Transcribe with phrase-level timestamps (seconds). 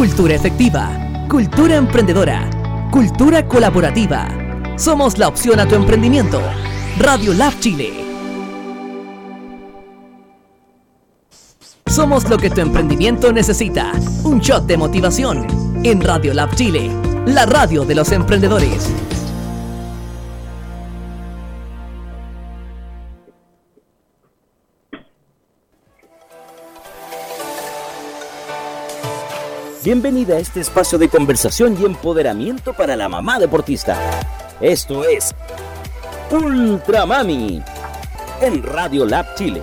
[0.00, 2.48] Cultura efectiva, cultura emprendedora,
[2.90, 4.30] cultura colaborativa.
[4.78, 6.40] Somos la opción a tu emprendimiento.
[6.96, 7.92] Radio Lab Chile.
[11.86, 13.92] Somos lo que tu emprendimiento necesita.
[14.24, 15.46] Un shot de motivación.
[15.84, 16.90] En Radio Lab Chile,
[17.26, 18.90] la radio de los emprendedores.
[29.82, 33.96] Bienvenida a este espacio de conversación y empoderamiento para la mamá deportista.
[34.60, 35.34] Esto es
[36.30, 37.62] Ultra Mami
[38.42, 39.62] en Radio Lab Chile.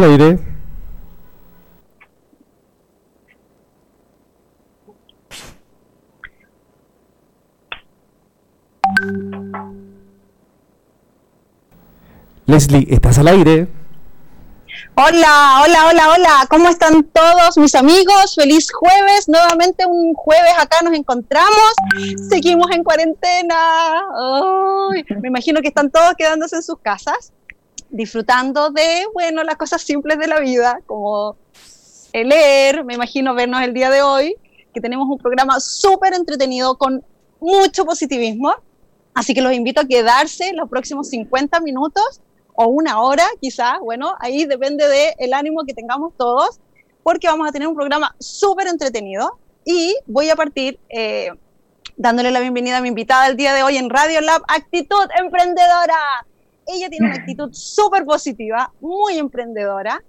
[0.00, 0.38] Al aire.
[12.46, 13.68] Leslie, ¿estás al aire?
[14.94, 16.46] Hola, hola, hola, hola.
[16.48, 18.34] ¿Cómo están todos mis amigos?
[18.34, 19.28] Feliz jueves.
[19.28, 21.74] Nuevamente un jueves acá nos encontramos.
[22.30, 23.54] Seguimos en cuarentena.
[25.20, 27.34] me imagino que están todos quedándose en sus casas
[27.90, 31.36] disfrutando de, bueno, las cosas simples de la vida, como
[32.12, 34.36] el leer, me imagino vernos el día de hoy,
[34.72, 37.04] que tenemos un programa súper entretenido con
[37.40, 38.54] mucho positivismo,
[39.14, 42.20] así que los invito a quedarse los próximos 50 minutos
[42.54, 46.60] o una hora quizás, bueno, ahí depende del el ánimo que tengamos todos,
[47.02, 49.38] porque vamos a tener un programa súper entretenido.
[49.64, 51.30] Y voy a partir eh,
[51.96, 56.26] dándole la bienvenida a mi invitada el día de hoy en Radio Lab Actitud Emprendedora.
[56.72, 60.02] Ella tiene una actitud súper positiva, muy emprendedora.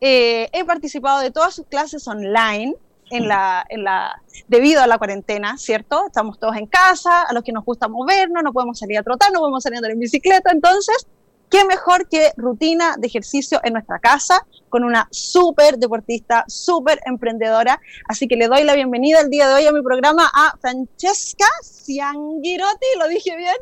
[0.00, 2.74] Eh, he participado de todas sus clases online
[3.10, 6.06] en la, en la, debido a la cuarentena, ¿cierto?
[6.06, 9.32] Estamos todos en casa, a los que nos gusta movernos, no podemos salir a trotar,
[9.32, 11.06] no podemos salir a andar en bicicleta, entonces,
[11.50, 17.80] ¿qué mejor que rutina de ejercicio en nuestra casa con una súper deportista, súper emprendedora?
[18.08, 21.46] Así que le doy la bienvenida el día de hoy a mi programa a Francesca
[21.62, 23.56] Cianghirotti, ¿lo dije bien?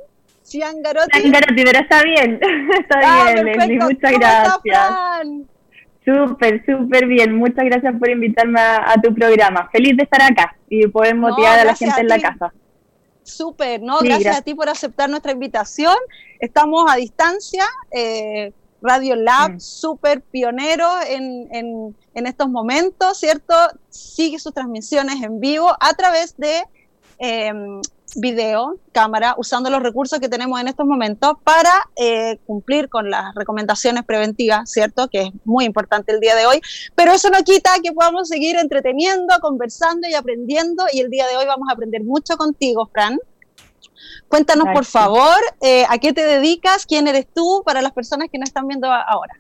[0.46, 1.20] Ciangarotti.
[1.20, 2.40] Ciangarotti, pero está bien,
[2.80, 4.90] está ah, bien, Leslie, muchas gracias.
[6.04, 7.34] Súper, súper bien.
[7.36, 9.68] Muchas gracias por invitarme a, tu programa.
[9.72, 12.52] Feliz de estar acá y poder motivar a la gente en la casa.
[13.24, 13.98] Súper, ¿no?
[13.98, 15.96] gracias, a ti por aceptar nuestra invitación.
[16.38, 17.64] Estamos a distancia.
[17.90, 18.52] Eh,
[18.82, 19.60] Radio Lab, mm.
[19.60, 23.54] súper pionero en, en, en, estos momentos, ¿cierto?
[23.88, 26.62] Sigue sus transmisiones en vivo a través de
[27.18, 27.52] eh,
[28.14, 33.34] video, cámara, usando los recursos que tenemos en estos momentos para eh, cumplir con las
[33.34, 35.08] recomendaciones preventivas, ¿cierto?
[35.08, 36.60] Que es muy importante el día de hoy,
[36.94, 41.36] pero eso no quita que podamos seguir entreteniendo, conversando y aprendiendo y el día de
[41.36, 43.18] hoy vamos a aprender mucho contigo, Fran.
[44.28, 48.38] Cuéntanos, por favor, eh, a qué te dedicas, quién eres tú para las personas que
[48.38, 49.34] nos están viendo ahora.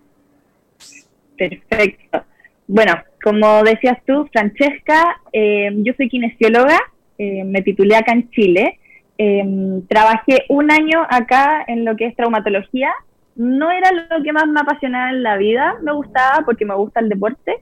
[1.36, 2.24] Perfecto.
[2.68, 6.80] Bueno, como decías tú, Francesca, eh, yo soy kinesióloga,
[7.18, 8.78] eh, me titulé acá en Chile.
[9.18, 12.92] Em, trabajé un año acá en lo que es traumatología.
[13.34, 17.00] No era lo que más me apasionaba en la vida, me gustaba porque me gusta
[17.00, 17.56] el deporte,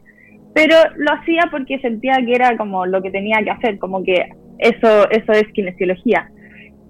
[0.55, 4.31] pero lo hacía porque sentía que era como lo que tenía que hacer, como que
[4.59, 6.31] eso, eso es kinesiología.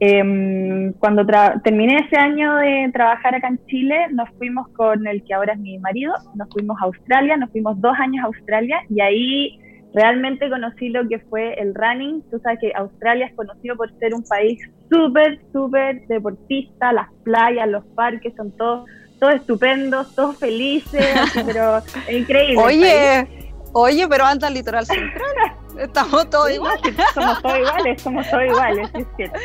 [0.01, 1.25] Em, cuando
[1.63, 5.59] terminé ese año de trabajar acá en Chile, nos fuimos con el que ahora es
[5.61, 9.59] mi marido, nos fuimos a Australia, nos fuimos dos años a Australia y ahí
[9.95, 12.23] realmente conocí lo que fue el running.
[12.31, 14.61] Tú sabes que Australia es conocido por ser un país
[14.91, 18.89] súper, súper deportista, las playas, los parques son todos,
[19.21, 22.63] todos estupendos, todos felices, pero es increíble.
[22.63, 23.29] Oye,
[23.73, 25.23] oye, pero anda al litoral central.
[25.79, 26.95] Estamos todos iguales.
[27.15, 29.39] Somos todos iguales, somos todos iguales, es cierto.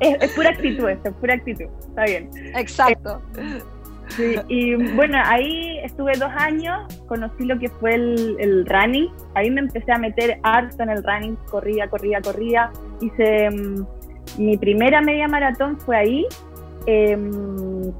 [0.00, 1.66] Es, pura actitud eso, es pura actitud.
[1.88, 2.30] Está bien.
[2.54, 3.20] Exacto.
[4.08, 9.60] Sí, y bueno, ahí estuve dos años, conocí lo que fue el, running, ahí me
[9.60, 12.70] empecé a meter harto en el running, corría, corría, corría,
[13.00, 13.86] hice mm,
[14.38, 16.26] mi primera media maratón fue ahí,
[16.86, 17.92] em,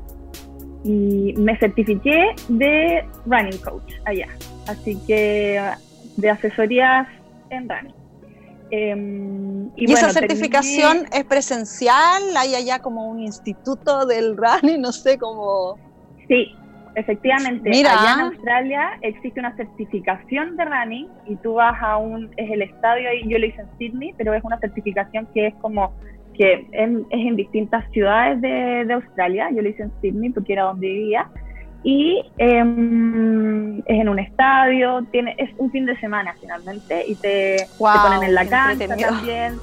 [0.85, 4.29] y me certifiqué de running coach allá.
[4.69, 5.61] Así que
[6.17, 7.09] de asesorías
[7.51, 7.95] en running.
[8.71, 12.37] Em, y, esa certificación es presencial?
[12.37, 14.81] ¿Hay allá como un instituto del running?
[14.87, 15.79] No sé cómo.
[16.29, 16.55] Sí,
[16.95, 17.71] efectivamente.
[17.71, 17.93] Mira.
[17.93, 22.31] Allá en Australia existe una certificación de running y tú vas a un.
[22.37, 25.55] Es el estadio ahí, yo lo hice en Sydney, pero es una certificación que es
[25.57, 25.93] como.
[26.35, 29.51] que es, en distintas ciudades de, de Australia.
[29.51, 31.29] Yo lo hice en Sydney porque era donde vivía
[31.87, 37.69] y em, es en un estadio, tiene, es un fin de semana finalmente y te,
[37.79, 39.55] ponen en la cancha también.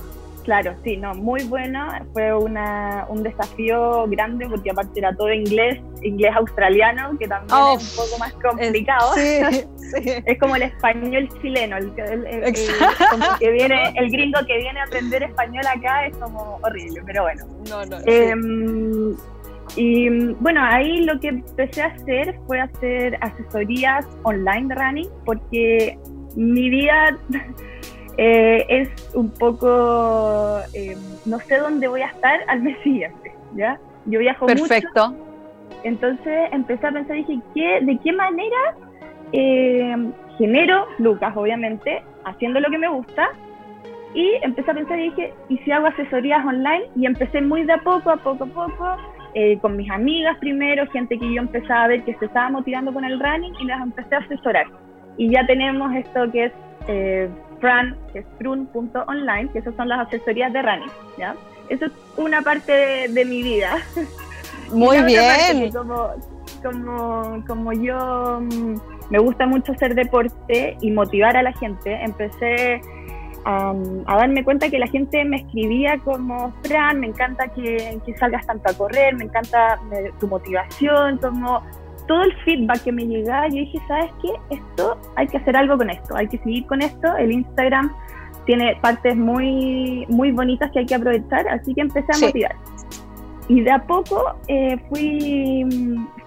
[0.43, 1.87] Claro, sí, no, muy bueno.
[2.11, 7.97] Fue una, un desafío grande porque aparte era todo inglés, inglés australiano, que también es
[7.97, 9.15] un poco más complicado.
[9.15, 9.65] Es,
[10.25, 15.65] es como el español chileno, el, que viene, el gringo que viene a aprender español
[15.65, 17.45] acá es como horrible, pero bueno.
[17.69, 19.15] No, no, em,
[19.77, 25.97] y bueno, ahí lo que empecé a hacer fue hacer asesorías online de running, porque
[26.35, 27.17] mi vida
[28.17, 30.95] eh, es un poco, eh,
[31.25, 33.79] no sé dónde voy a estar al mes siguiente, ¿ya?
[34.05, 35.15] Yo viajo Perfecto.
[35.83, 38.75] entonces empecé a pensar, dije, ¿qué, ¿de qué manera
[39.31, 39.95] eh,
[40.37, 43.29] genero lucas, obviamente, haciendo lo que me gusta?
[44.13, 46.83] Y empecé a pensar y dije, ¿y si hago asesorías online?
[46.95, 48.97] Y empecé muy de a poco, a poco, a poco,
[49.33, 52.93] eh, con mis amigas primero, gente que yo empezaba a ver que se estaba motivando
[52.93, 54.67] con el running y las empecé a asesorar.
[55.17, 56.53] Y ya tenemos esto que es
[56.87, 57.29] eh,
[57.63, 61.33] Fran, que es frun.online, que esas son las asesorías de running, ¿ya?
[61.69, 63.77] Eso es una parte de, mi vida.
[64.73, 65.71] Muy bien.
[65.71, 66.09] Como,
[66.61, 68.75] como, como yo mm,
[69.09, 72.81] me gusta mucho hacer deporte y motivar a la gente, empecé
[73.45, 73.73] a,
[74.07, 78.73] darme cuenta que la gente me escribía como, Fran, me encanta que, salgas tanto a
[78.73, 79.79] correr, me encanta
[80.19, 81.63] tu motivación, como
[82.07, 84.55] todo el feedback que me llegaba, yo dije, ¿sabes qué?
[84.55, 87.93] Esto, hay que hacer algo con esto, hay que seguir con esto, el Instagram
[88.45, 92.55] tiene partes muy, muy bonitas que hay que aprovechar, así que empecé a motivar.
[93.47, 95.65] Y de a poco eh, fui,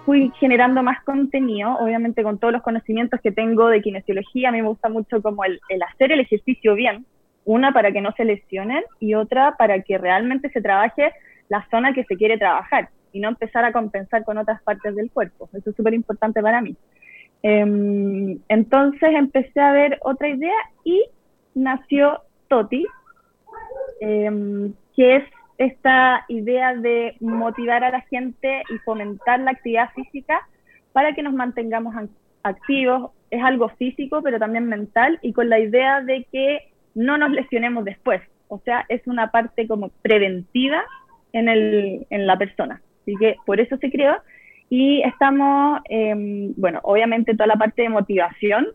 [0.05, 4.61] fui generando más contenido, obviamente con todos los conocimientos que tengo de kinesiología, a mí
[4.61, 7.05] me gusta mucho como el, el hacer el ejercicio bien,
[7.45, 11.11] una para que no se lesionen y otra para que realmente se trabaje
[11.49, 15.09] la zona que se quiere trabajar y no empezar a compensar con otras partes del
[15.09, 15.49] cuerpo.
[15.51, 16.75] Eso es súper importante para mí.
[17.41, 21.03] Em, entonces empecé a ver otra idea y
[21.55, 22.85] nació Toti,
[24.01, 25.23] em, que es
[25.57, 30.47] esta idea de motivar a la gente y fomentar la actividad física
[30.93, 31.95] para que nos mantengamos
[32.43, 33.11] activos.
[33.31, 37.83] Es algo físico, pero también mental y con la idea de que no nos lesionemos
[37.83, 38.21] después.
[38.47, 40.83] O sea, es una parte como preventiva
[41.33, 42.81] en, el, en la persona.
[43.07, 44.17] Así que por eso se creó.
[44.69, 48.67] Y estamos, em, bueno, obviamente toda la parte de motivación,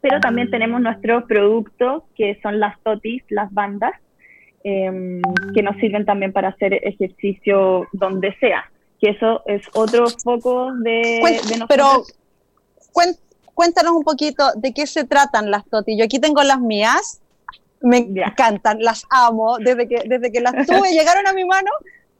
[0.00, 3.92] pero también tenemos nuestros productos que son las totis, las bandas,
[4.64, 5.20] Em,
[5.54, 8.70] que nos sirven también para hacer ejercicio donde sea,
[9.00, 11.66] que eso es otro foco de, nosotros.
[11.68, 12.04] Pero
[13.54, 15.98] cuéntanos un poquito de qué se tratan las TOTI.
[15.98, 17.20] Yo aquí tengo las mías,
[17.80, 21.70] me encantan, las amo, desde que, desde que las tuve, llegaron a mi mano,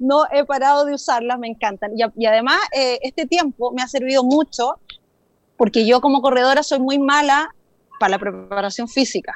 [0.02, 1.92] no he parado de usarlas, me encantan.
[1.96, 4.80] Y, además, eh, este tiempo me ha servido mucho
[5.56, 7.54] porque yo como corredora soy muy mala
[8.00, 9.34] para la preparación física.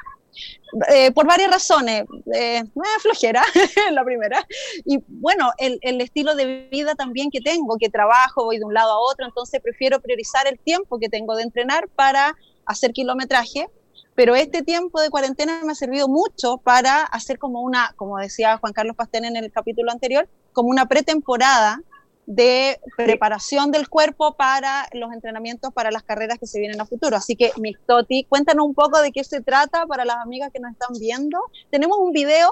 [0.89, 2.03] Eh, por varias razones.
[2.33, 2.63] Eh,
[3.01, 3.43] flojera,
[3.91, 4.45] la primera.
[4.85, 8.91] Y bueno, el, estilo de vida también que tengo, que trabajo, voy de un lado
[8.91, 13.67] a otro, entonces prefiero priorizar el tiempo que tengo de entrenar para hacer kilometraje.
[14.15, 18.57] Pero este tiempo de cuarentena me ha servido mucho para hacer como una, como decía
[18.57, 21.83] Juan Carlos Pastén en el capítulo anterior, como una pretemporada
[22.25, 27.15] de preparación del cuerpo para los entrenamientos para las carreras que se vienen a futuro.
[27.15, 30.59] Así que, Miss Toti, cuéntanos un poco de qué se trata para las amigas que
[30.59, 31.39] nos están viendo.
[31.69, 32.49] Tenemos un video,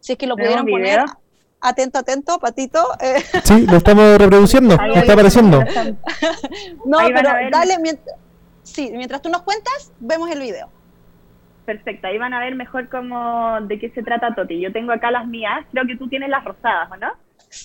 [0.00, 1.06] si es que lo pudieron poner.
[1.62, 2.86] Atento, atento, patito.
[3.00, 3.24] Eh.
[3.44, 5.60] Sí, lo estamos reproduciendo, está apareciendo.
[6.84, 8.14] no, pero dale, mientras,
[8.62, 10.68] sí, mientras tú nos cuentas, vemos el video.
[11.64, 14.60] Perfecto, ahí van a ver mejor cómo de qué se trata Toti.
[14.60, 17.12] Yo tengo acá las mías, creo que tú tienes las rosadas, ¿o no?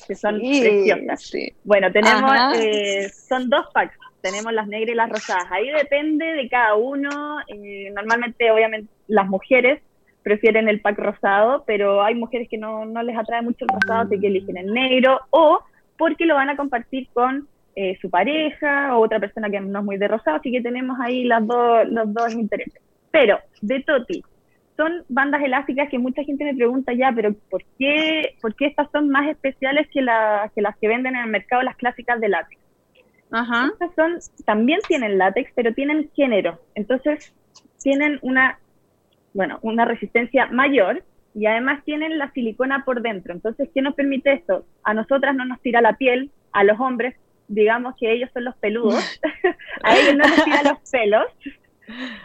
[0.07, 1.31] que son preciosas.
[1.63, 5.45] Bueno, tenemos, eh, son dos packs, tenemos las negras y las rosadas.
[5.51, 7.37] Ahí depende de cada uno.
[7.47, 9.81] Eh, normalmente, obviamente, las mujeres
[10.23, 14.01] prefieren el pack rosado, pero hay mujeres que no, no les atrae mucho el rosado,
[14.01, 15.59] así que eligen el negro, o
[15.97, 19.85] porque lo van a compartir con eh, su pareja o otra persona que no es
[19.85, 22.81] muy de rosado, así que tenemos ahí las dos, los dos intereses.
[23.11, 24.23] Pero de Toti,
[24.79, 28.89] son bandas elásticas que mucha gente me pregunta ya, pero ¿por qué, por qué estas
[28.91, 29.99] son más especiales que,
[30.55, 32.61] que las que venden en el mercado, las clásicas de látex?
[33.31, 33.69] Ajá.
[33.73, 36.59] Estas son, también tienen látex, pero tienen género.
[36.75, 37.33] Entonces,
[37.83, 38.57] tienen una,
[39.33, 41.03] bueno, una resistencia mayor
[41.35, 43.33] y además tienen la silicona por dentro.
[43.33, 44.65] Entonces, ¿qué nos permite esto?
[44.83, 47.15] A nosotras no nos tira la piel, a los hombres,
[47.49, 49.19] digamos que ellos son los peludos,
[49.83, 51.25] a ellos no nos tira los pelos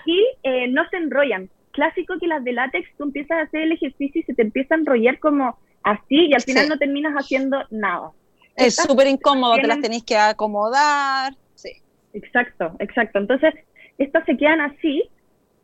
[0.07, 1.49] y eh, no se enrollan.
[1.73, 4.75] Clásico que las de látex, tú empiezas a hacer el ejercicio y se te empieza
[4.75, 8.11] a enrollar como así y al final no terminas haciendo nada.
[8.57, 11.35] Es súper incómodo, te las tenéis que acomodar.
[11.55, 11.71] Sí.
[12.13, 13.19] Exacto, exacto.
[13.19, 13.55] Entonces,
[13.99, 15.05] estas se quedan así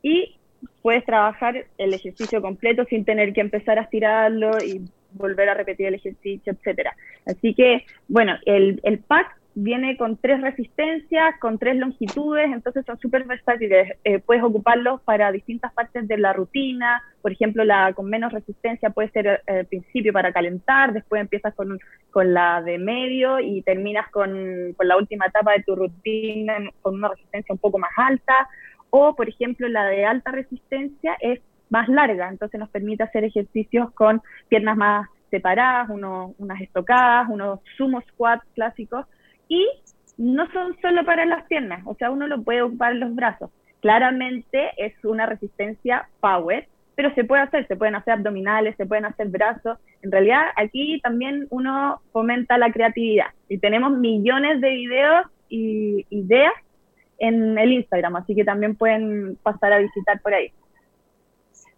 [0.02, 0.36] y
[0.82, 5.86] puedes trabajar el ejercicio completo sin tener que empezar a estirarlo y volver a repetir
[5.86, 6.94] el ejercicio, etcétera.
[7.26, 12.98] Así que, bueno, el, el pack viene con tres resistencias, con tres longitudes, entonces son
[12.98, 13.98] súper versátiles.
[14.04, 18.90] Eh, puedes ocuparlos para distintas partes de la rutina, por ejemplo, la con menos resistencia
[18.90, 21.78] puede ser eh, al principio para calentar, después empiezas con,
[22.10, 26.94] con la de medio y terminas con, con la última etapa de tu rutina con
[26.94, 28.48] una resistencia un poco más alta,
[28.88, 33.92] o por ejemplo la de alta resistencia es más larga, entonces nos permite hacer ejercicios
[33.92, 39.06] con piernas más separadas, unas estocadas, unos sumo squats clásicos,
[39.50, 39.68] y
[40.16, 43.50] no son solo para las piernas, o sea, uno lo puede ocupar los brazos.
[43.80, 49.06] Claramente es una resistencia power, pero se puede hacer, se pueden hacer abdominales, se pueden
[49.06, 49.78] hacer brazos.
[50.02, 56.52] En realidad aquí también uno fomenta la creatividad y tenemos millones de videos y ideas
[57.18, 60.52] en el Instagram, así que también pueden pasar a visitar por ahí.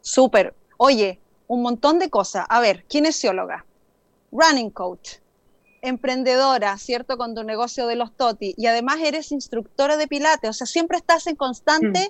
[0.00, 0.55] Súper.
[0.76, 2.45] Oye, un montón de cosas.
[2.49, 3.64] A ver, kinesióloga,
[4.31, 5.19] running coach,
[5.83, 7.19] emprendedora, ¿cierto?
[7.19, 10.97] Con tu negocio de los TOTI y además eres instructora de pilates, o sea, siempre
[10.97, 12.09] estás en constante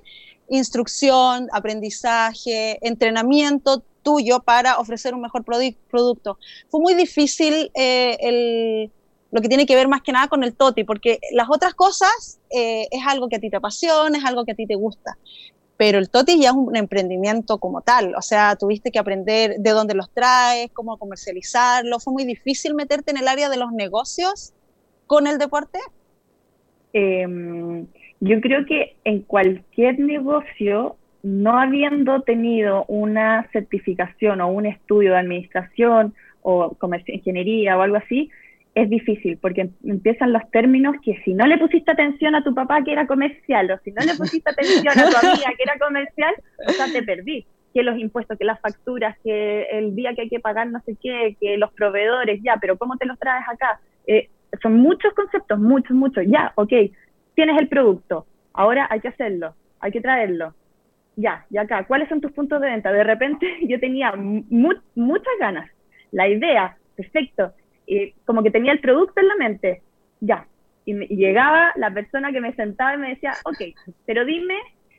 [0.48, 0.54] mm.
[0.54, 6.38] instrucción, aprendizaje, entrenamiento tuyo para ofrecer un mejor producto.
[6.68, 8.90] Fue muy difícil eh,
[9.30, 12.40] lo que tiene que ver más que nada con el TOTI, porque las otras cosas
[12.50, 15.16] eh, es algo que a ti te apasiona, es algo que a ti te gusta
[15.76, 19.70] pero el TOTI ya es un emprendimiento como tal, o sea, tuviste que aprender de
[19.70, 24.52] dónde los traes, cómo comercializarlo, fue muy difícil meterte en el área de los negocios
[25.06, 25.78] con el deporte.
[26.92, 27.86] Em,
[28.20, 35.18] yo creo que en cualquier negocio, no habiendo tenido una certificación o un estudio de
[35.18, 36.76] administración o
[37.06, 38.30] ingeniería o algo así,
[38.74, 42.82] es difícil porque empiezan los términos que si no le pusiste atención a tu papá
[42.82, 46.34] que era comercial o si no le pusiste atención a tu amiga que era comercial,
[46.66, 47.46] o sea, te perdí.
[47.74, 50.96] Que los impuestos, que las facturas, que el día que hay que pagar no sé
[51.02, 53.80] qué, que los proveedores, ya, pero ¿cómo te los traes acá?
[54.06, 54.28] Eh,
[54.62, 56.24] son muchos conceptos, muchos, muchos.
[56.26, 56.72] Ya, ok,
[57.34, 60.54] tienes el producto, ahora hay que hacerlo, hay que traerlo.
[61.16, 62.92] Ya, y acá, ¿cuáles son tus puntos de venta?
[62.92, 65.70] De repente yo tenía muchas ganas,
[66.10, 67.52] la idea, perfecto,
[68.24, 69.82] como que tenía el producto en la mente,
[70.20, 70.46] ya.
[70.84, 73.60] Y, llegaba la persona que me sentaba y me decía, ok,
[74.06, 74.56] pero dime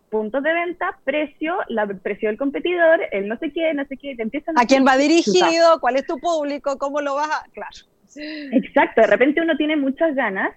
[0.09, 4.15] puntos de venta, precio, la precio del competidor, el no sé qué, no sé qué,
[4.15, 4.65] te empiezan a...
[4.65, 5.79] quién va dirigido?
[5.81, 6.77] ¿Cuál es tu público?
[6.77, 7.43] ¿Cómo lo vas a...?
[7.51, 7.93] Claro.
[8.51, 10.53] Exacto, de repente uno tiene muchas ganas,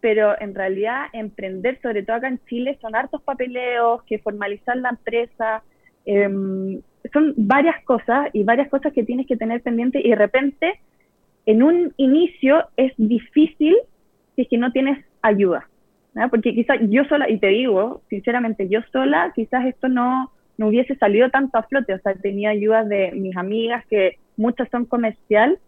[0.00, 4.90] pero en realidad emprender, sobre todo acá en Chile, son hartos papeleos, que formalizar la
[4.90, 5.62] empresa,
[6.04, 6.80] em,
[7.12, 10.80] son varias cosas y varias cosas que tienes que tener pendiente y de repente
[11.46, 13.76] en un inicio es difícil
[14.36, 15.68] si es que no tienes ayuda,
[16.30, 20.96] porque quizás yo sola, y te digo, sinceramente, yo sola, quizás esto no, no hubiese
[20.96, 25.58] salido tanto a flote, o sea, tenía ayuda de mis amigas, que muchas son comercial,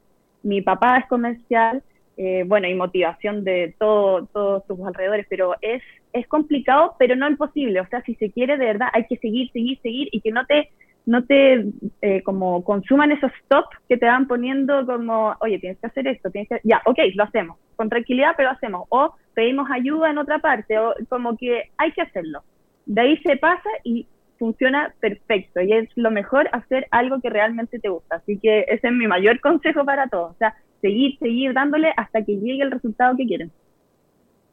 [0.42, 1.82] mi papá es comercial,
[2.16, 7.28] eh, bueno, y motivación de todo, todos tus alrededores, pero es, es complicado, pero no
[7.28, 10.32] imposible, o sea, si se quiere de verdad, hay que seguir, seguir, seguir, y que
[10.32, 10.70] no te
[11.06, 11.66] no te
[12.00, 16.30] eh, como consuman esos stops que te van poniendo como, oye, tienes que hacer esto,
[16.30, 20.18] tienes que, ya, ok, lo hacemos, con tranquilidad, pero lo hacemos, o pedimos ayuda en
[20.18, 22.42] otra parte, o como que hay que hacerlo.
[22.86, 24.06] De ahí se pasa y
[24.38, 28.88] funciona perfecto, y es lo mejor hacer algo que realmente te gusta, así que ese
[28.88, 32.70] es mi mayor consejo para todos, o sea, seguir, seguir dándole hasta que llegue el
[32.70, 33.50] resultado que quieren.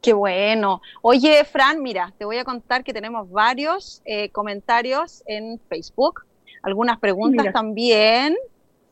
[0.02, 0.80] Qué bueno.
[1.02, 6.22] Oye, Fran, mira, te voy a contar que tenemos varios eh, comentarios en Facebook
[6.62, 8.36] algunas preguntas también.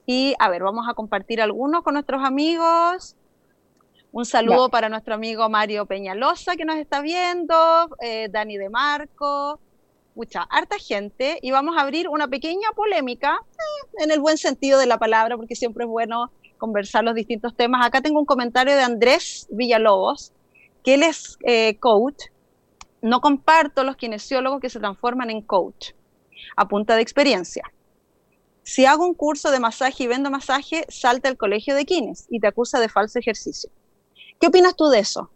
[0.07, 3.17] Y a ver, vamos a compartir algunos con nuestros amigos.
[4.11, 7.55] Un saludo para nuestro amigo Mario Peñalosa que nos está viendo,
[8.01, 9.61] eh, Dani de Marco,
[10.15, 11.39] mucha, harta gente.
[11.43, 15.37] Y vamos a abrir una pequeña polémica, eh, en el buen sentido de la palabra,
[15.37, 17.85] porque siempre es bueno conversar los distintos temas.
[17.85, 20.33] Acá tengo un comentario de Andrés Villalobos,
[20.83, 22.25] que él es eh, coach.
[23.03, 25.93] No comparto los kinesiólogos que se transforman en coach
[26.57, 27.65] a punta de experiencia.
[28.63, 32.41] Si hago un curso de masaje y vendo masaje, salta el colegio de Kines y
[32.41, 33.71] te acusa de falso ejercicio.
[34.41, 35.31] ¿Qué opinas tú de eso?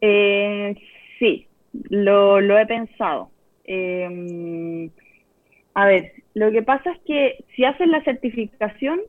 [0.00, 0.74] Eh,
[1.18, 1.46] sí,
[1.90, 3.30] lo, lo, he pensado.
[3.64, 4.90] Eh,
[5.74, 9.00] a ver, lo que pasa es que si haces la certificación,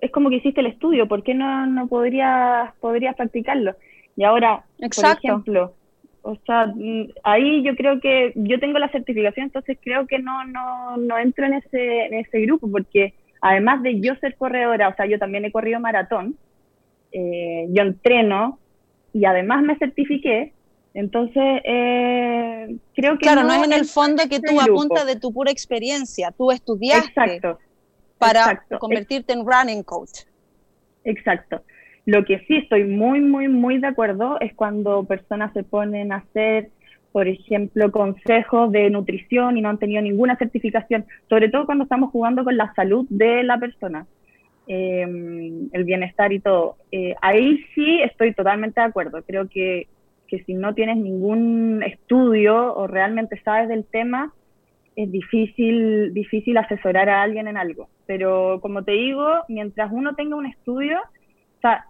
[0.00, 3.76] es como que hiciste el estudio, ¿por qué no, no podrías, podrías practicarlo?
[4.16, 5.74] Y ahora, por ejemplo,
[6.22, 10.44] o sea, mm, ahí yo creo que yo tengo la certificación, entonces creo que no,
[10.44, 14.94] no, no entro en ese, en ese grupo, porque además de yo ser corredora, o
[14.94, 16.36] sea, yo también he corrido maratón,
[17.12, 18.58] eh, yo entreno
[19.12, 20.52] y además me certifiqué,
[20.94, 23.22] entonces eh, creo que...
[23.22, 27.08] Claro, no, es en el fondo que tú apuntas de tu pura experiencia, tú estudiaste
[27.08, 27.58] exacto,
[28.18, 30.24] para convertirte en running coach.
[31.04, 31.62] Exacto.
[32.06, 36.16] Lo que sí estoy muy, muy, muy de acuerdo es cuando personas se ponen a
[36.16, 36.70] hacer,
[37.12, 42.10] por ejemplo, consejos de nutrición y no han tenido ninguna certificación, sobre todo cuando estamos
[42.10, 44.06] jugando con la salud de la persona,
[44.66, 46.76] em, el bienestar y todo.
[46.90, 49.22] Eh, ahí sí estoy totalmente de acuerdo.
[49.22, 49.88] Creo que,
[50.26, 54.32] que si no tienes ningún estudio o realmente sabes del tema,
[54.96, 57.88] es difícil, difícil asesorar a alguien en algo.
[58.06, 61.86] Pero como te digo, mientras uno tenga un estudio, o sea,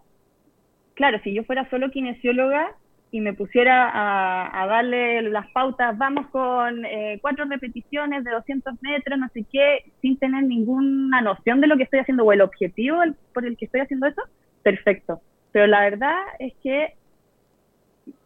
[1.00, 2.74] claro, si yo fuera solo kinesióloga
[3.10, 9.18] y me pusiera a, darle las pautas, vamos con eh, cuatro repeticiones de 200 metros,
[9.18, 12.98] no sé qué, sin tener ninguna noción de lo que estoy haciendo o el objetivo
[13.32, 14.20] por el que estoy haciendo eso,
[14.62, 15.22] perfecto.
[15.52, 16.92] Pero la verdad es que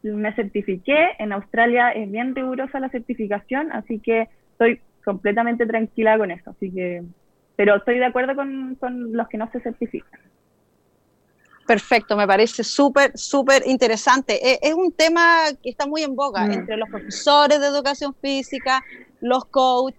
[0.03, 6.33] me certifiqué, en Australia es bien rigurosa la certificación, así que estoy completamente tranquila con
[6.33, 7.05] eso, así que,
[7.55, 10.19] pero estoy de acuerdo con, con los que no se certifican.
[11.67, 14.35] Perfecto, me parece súper, súper interesante.
[14.47, 16.53] E, es, un tema que está muy en boga mm.
[16.53, 18.83] entre los profesores de educación física,
[19.21, 19.99] los coaches,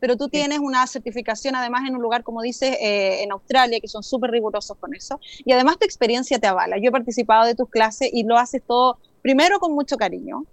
[0.00, 3.86] pero tú tienes una certificación además en un lugar, como dices, eh, en Australia, que
[3.86, 5.20] son súper rigurosos con eso.
[5.44, 6.76] Y además tu experiencia te avala.
[6.78, 10.44] Yo he participado de tus clases y lo haces todo, primero, con mucho cariño,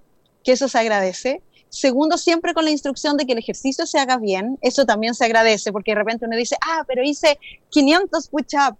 [0.43, 1.41] que eso se agradece.
[1.69, 4.60] Segundo, siempre con la instrucción de que el ejercicio se haga bien.
[4.62, 8.77] Eso también se agradece, porque de repente uno dice, ah, pero hice 500 push-ups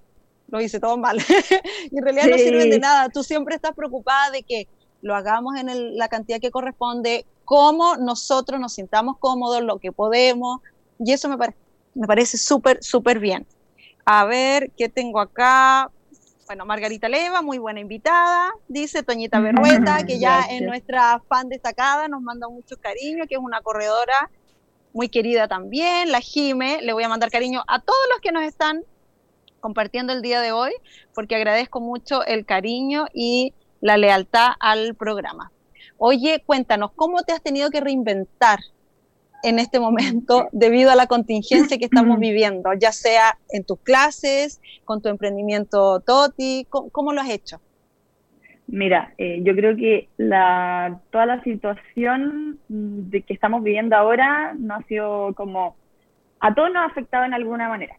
[0.52, 1.18] lo hice todo mal.
[1.92, 3.10] y en realidad no sirven de nada.
[3.10, 4.68] Tú siempre estás preocupada de que
[5.02, 10.62] lo hagamos en la cantidad que corresponde, cómo nosotros nos sintamos cómodos, lo que podemos.
[11.00, 11.38] Y eso me,
[11.96, 13.46] me parece súper, súper bien.
[14.06, 15.92] A ver, ¿qué tengo acá?
[16.48, 22.08] Bueno, Margarita Leva, muy buena invitada, dice Toñita Berrueta, que ya es nuestra fan destacada,
[22.08, 24.32] nos manda mucho cariño, que es una corredora
[24.92, 26.12] muy querida también.
[26.12, 28.84] La Jime, le voy a mandar cariño a todos los que nos están
[29.60, 30.72] compartiendo el día de hoy,
[31.14, 35.52] porque agradezco mucho el cariño y la lealtad al programa.
[35.98, 38.60] Oye, cuéntanos, ¿cómo te has tenido que reinventar
[39.44, 44.62] en este momento debido a la contingencia que estamos viviendo, ya sea en tus clases,
[44.86, 46.66] con tu emprendimiento Toti?
[46.70, 47.60] ¿Cómo, lo has hecho?
[48.68, 54.76] Mira, eh, yo creo que la, toda la situación de que estamos viviendo ahora no
[54.76, 55.76] ha sido como,
[56.40, 57.98] a todos nos ha afectado en alguna manera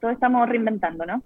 [0.00, 1.22] todos estamos reinventando, ¿no?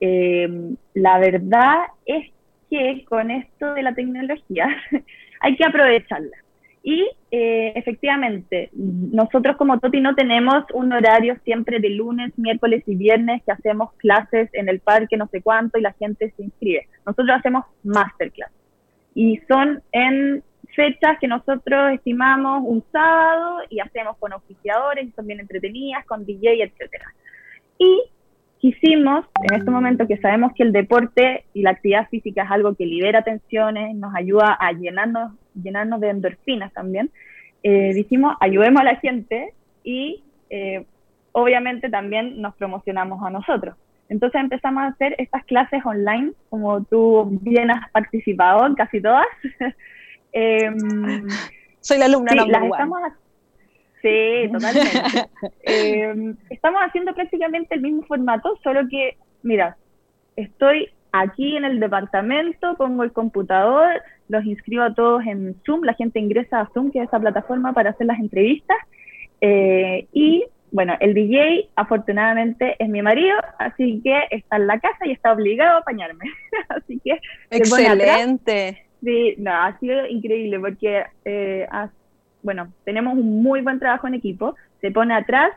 [0.00, 0.48] Eh,
[0.94, 1.76] la verdad
[2.06, 2.30] es
[2.70, 4.68] que con esto de la tecnología
[5.40, 6.36] hay que aprovecharla.
[6.82, 12.94] Y eh, efectivamente, nosotros como Toti no tenemos un horario siempre de lunes, miércoles y
[12.94, 16.88] viernes que hacemos clases en el parque no sé cuánto y la gente se inscribe.
[17.04, 18.52] Nosotros hacemos masterclass.
[19.14, 20.42] Y son en
[20.74, 26.62] fechas que nosotros estimamos un sábado y hacemos con oficiadores, son bien entretenidas, con DJ,
[26.62, 27.12] etcétera.
[27.78, 28.02] Y
[28.58, 32.74] quisimos, en este momento que sabemos que el deporte y la actividad física es algo
[32.74, 37.10] que libera tensiones, nos ayuda a llenarnos, llenarnos de endorfinas también,
[37.62, 40.84] eh, dijimos, ayudemos a la gente y eh,
[41.32, 43.76] obviamente también nos promocionamos a nosotros.
[44.08, 49.26] Entonces empezamos a hacer estas clases online, como tú bien has participado en casi todas.
[50.30, 51.26] Em,
[51.80, 53.00] Soy la alumna sí, las estamos,
[54.02, 55.28] Sí, totalmente.
[55.62, 59.76] Em, estamos haciendo prácticamente el mismo formato, solo que, mira,
[60.36, 65.94] estoy aquí en el departamento, pongo el computador, los inscribo a todos en Zoom, la
[65.94, 68.76] gente ingresa a Zoom, que es esa plataforma para hacer las entrevistas,
[69.40, 75.06] eh, y bueno, el DJ afortunadamente es mi marido, así que está en la casa
[75.06, 76.24] y está obligado a apañarme.
[76.68, 77.18] así que...
[77.50, 78.84] Excelente.
[79.02, 81.66] Sí, no, ha sido increíble porque eh,
[82.42, 85.52] bueno, tenemos un muy buen trabajo en equipo, se pone atrás,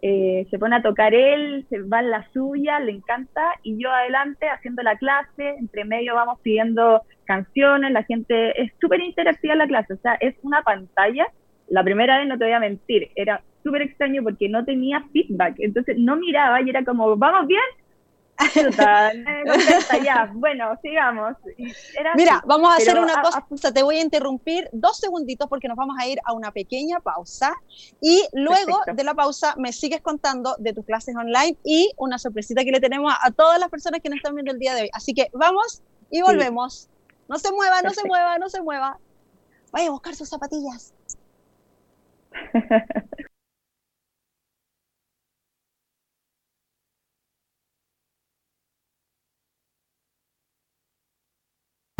[0.00, 3.90] eh, se pone a tocar él, se va en la suya, le encanta, y yo
[3.90, 9.68] adelante haciendo la clase, entre medio vamos pidiendo canciones, la gente es súper interactiva la
[9.68, 11.26] clase, o sea, es una pantalla
[11.72, 15.54] la primera vez no te voy a mentir, era súper extraño porque no tenía feedback,
[15.58, 17.62] entonces no miraba y era como, ¿vamos bien?
[20.04, 20.30] ya.
[20.34, 21.36] Bueno, sigamos.
[22.14, 25.96] Mira, vamos a hacer una cosa, te voy a interrumpir dos segunditos porque nos vamos
[25.98, 27.54] a ir a una pequeña pausa
[28.00, 32.64] y luego de la pausa me sigues contando de tus clases online y una sorpresita
[32.64, 34.90] que le tenemos a, todas las personas que nos están viendo el día de hoy.
[34.92, 36.88] Así que vamos y volvemos.
[37.28, 38.98] No se mueva, no se mueva, no se mueva.
[39.70, 40.92] Vaya a buscar sus zapatillas.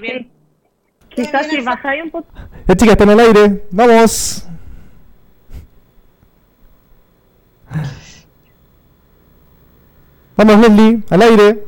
[0.00, 0.30] Bien.
[1.08, 2.28] Quizás si bajáis un poco.
[2.66, 3.64] Ya, chicas, están al aire.
[3.70, 4.46] ¡Vamos!
[10.36, 11.66] Vamos, Leslie, al aire.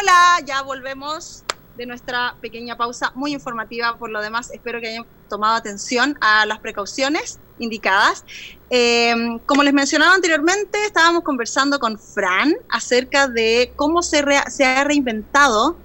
[0.00, 1.44] Hola, ya volvemos
[1.76, 4.50] de nuestra pequeña pausa, muy informativa por lo demás.
[4.52, 8.24] Espero que hayan tomado atención a las precauciones indicadas.
[8.70, 14.84] Eh, como les mencionaba anteriormente, estábamos conversando con Fran acerca de cómo se, se ha
[14.84, 15.76] reinventado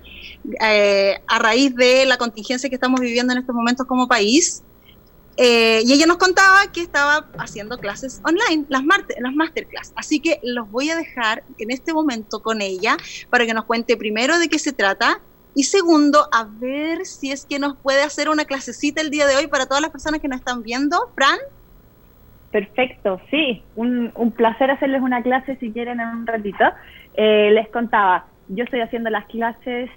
[0.62, 4.64] eh, a raíz de la contingencia que estamos viviendo en estos momentos como país.
[5.38, 8.84] Eh, y ella nos contaba que estaba haciendo clases online, las,
[9.20, 9.94] las masterclass.
[9.96, 12.98] Así que los voy a dejar en este momento con ella
[13.30, 15.22] para que nos cuente primero de qué se trata
[15.56, 19.36] y segundo, a ver si es que nos puede hacer una clasecita el día de
[19.36, 20.98] hoy para todas las personas que nos están viendo.
[21.16, 21.38] Fran.
[22.52, 26.64] Perfecto, sí, un, placer hacerles una clase si quieren en un ratito.
[27.16, 29.90] Eh, les contaba, yo estoy haciendo las clases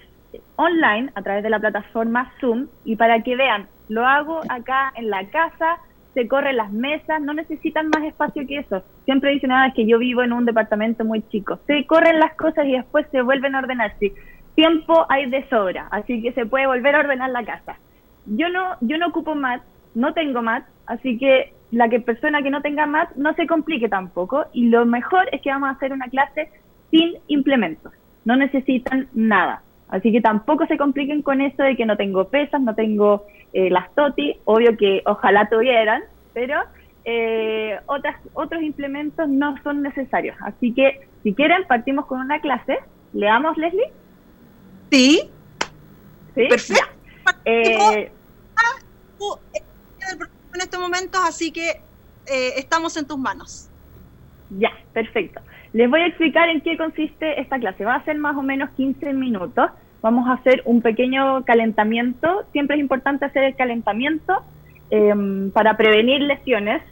[0.57, 5.11] online a través de la plataforma Zoom y para que vean, lo hago acá en
[5.11, 5.79] la casa,
[6.15, 8.83] se corren las mesas, no necesitan más espacio que eso.
[9.05, 11.59] Siempre dicen, ah, que yo vivo en un departamento muy chico.
[11.67, 13.95] Se corren las cosas y después se vuelven a ordenar.
[13.99, 14.13] Sí,
[14.55, 17.77] tiempo hay de sobra, así que se puede volver a ordenar la casa.
[18.27, 19.63] Yo no, yo no ocupo mat,
[19.95, 23.89] no tengo mat, así que la que persona que no tenga mat no se complique
[23.89, 24.45] tampoco.
[24.53, 26.51] Y lo mejor es que vamos a hacer una clase
[26.91, 27.93] sin implementos.
[28.25, 29.63] No necesitan nada.
[29.93, 33.69] Así que tampoco se compliquen con eso de que no tengo pesas, no tengo eh,
[33.69, 36.03] las TOTI, obvio que ojalá tuvieran,
[36.33, 36.59] pero
[37.05, 40.35] eh, otras, otros implementos no son necesarios.
[40.41, 42.79] Así que si quieren, partimos con una clase.
[43.13, 43.93] ¿Leamos, Leslie?
[44.91, 45.31] Sí.
[46.35, 46.47] ¿Sí?
[46.49, 46.85] Perfecto.
[47.45, 48.11] Eh,
[50.55, 53.69] en estos momentos, así que eh, estamos en tus manos.
[54.49, 55.43] Ya, perfecto.
[55.73, 57.85] Les voy a explicar en qué consiste esta clase.
[57.85, 59.71] Va a ser más o menos 15 minutos
[60.03, 62.45] vamos a hacer un pequeño calentamiento.
[62.53, 64.43] Siempre es importante hacer el calentamiento
[64.91, 66.83] em, para prevenir lesiones.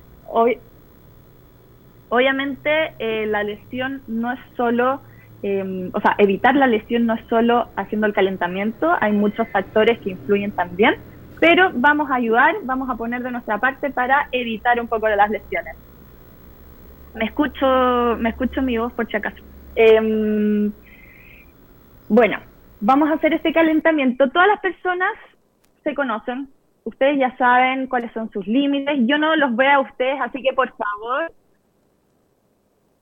[2.09, 5.01] obviamente eh, la lesión no es solo,
[5.43, 9.99] em, o sea, evitar la lesión no es solo haciendo el calentamiento, hay muchos factores
[10.01, 10.97] que influyen también,
[11.41, 15.31] pero vamos a ayudar, vamos a poner de nuestra parte para evitar un poco las
[15.31, 15.77] lesiones.
[17.15, 19.43] Me escucho, me escucho mi voz por si acaso.
[19.75, 20.73] Em,
[22.09, 22.39] bueno,
[22.81, 24.29] vamos a hacer este calentamiento.
[24.31, 25.13] Todas las personas
[25.83, 26.49] se conocen,
[26.85, 30.53] ustedes ya saben cuáles son sus límites, yo no los veo a ustedes, así que
[30.53, 31.33] por favor,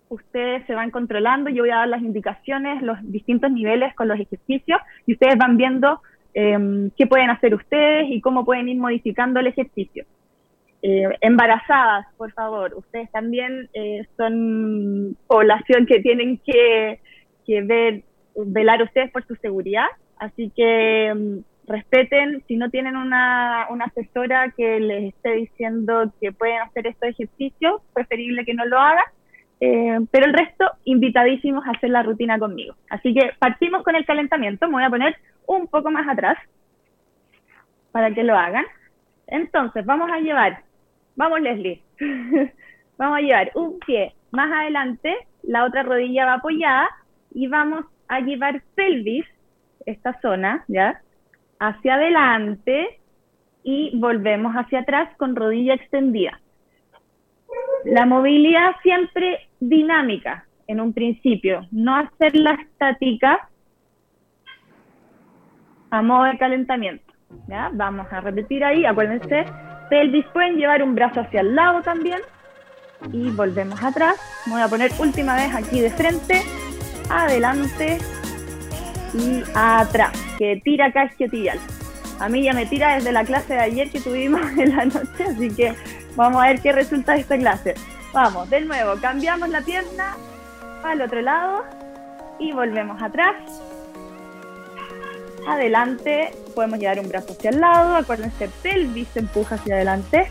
[0.08, 4.18] ustedes se van controlando, yo voy a dar las indicaciones, los distintos niveles con los
[4.18, 6.00] ejercicios y ustedes van viendo
[6.34, 10.04] em, qué pueden hacer ustedes y cómo pueden ir modificando el ejercicio.
[10.82, 17.00] Eh, embarazadas, por favor, ustedes también eh, son población que tienen que,
[17.44, 18.02] que ver
[18.36, 19.86] velar ustedes por su seguridad,
[20.18, 21.38] así que mm,
[21.68, 27.10] respeten, si no tienen una, una asesora que les esté diciendo que pueden hacer estos
[27.10, 29.04] ejercicios, preferible que no lo hagan.
[29.60, 32.76] Eh, pero el resto, invitadísimos a hacer la rutina conmigo.
[32.90, 34.66] Así que partimos con el calentamiento.
[34.68, 36.38] Me voy a poner un poco más atrás
[37.90, 38.64] para que lo hagan.
[39.26, 40.62] Entonces, vamos a llevar,
[41.18, 41.82] vamos Leslie,
[42.96, 46.88] vamos a llevar un pie más adelante, la otra rodilla va apoyada
[47.34, 49.26] y vamos a llevar pelvis,
[49.84, 51.00] esta zona, ¿ya?
[51.58, 53.00] hacia adelante
[53.64, 56.40] y volvemos hacia atrás con rodilla extendida.
[57.84, 63.48] La movilidad siempre dinámica en un principio, no hacerla estática
[65.90, 67.12] a modo de calentamiento.
[67.48, 67.70] ¿ya?
[67.72, 69.46] Vamos a repetir ahí, acuérdense,
[69.88, 72.20] pelvis pueden llevar un brazo hacia el lado también
[73.12, 74.16] y volvemos atrás.
[74.46, 76.42] Voy a poner última vez aquí de frente,
[77.10, 77.98] adelante
[79.14, 81.58] y atrás, que tira tibial.
[82.20, 85.24] A mí ya me tira desde la clase de ayer que tuvimos en la noche,
[85.24, 85.74] así que
[86.16, 87.74] vamos a ver qué resulta de esta clase.
[88.12, 90.16] Vamos, de nuevo, cambiamos la pierna
[90.82, 91.64] al otro lado
[92.38, 93.34] y volvemos atrás.
[95.46, 100.30] Adelante, podemos llevar un brazo hacia el lado, acuérdense, pelvis se empuja hacia adelante.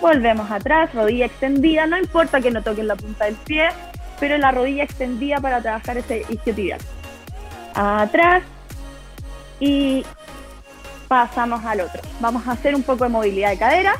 [0.00, 3.68] Volvemos atrás, rodilla extendida, no importa que no toquen la punta del pie,
[4.18, 6.80] pero la rodilla extendida para trabajar ese isquiotibial
[7.74, 8.42] atrás
[9.60, 10.04] y
[11.08, 12.00] pasamos al otro.
[12.20, 13.96] Vamos a hacer un poco de movilidad de cadera.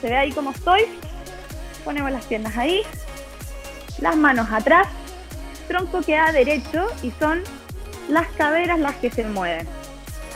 [0.00, 0.82] Se ve ahí como estoy.
[1.84, 2.82] Ponemos las piernas ahí,
[4.00, 4.86] las manos atrás,
[5.66, 7.42] tronco queda derecho y son
[8.10, 9.66] las caderas las que se mueven.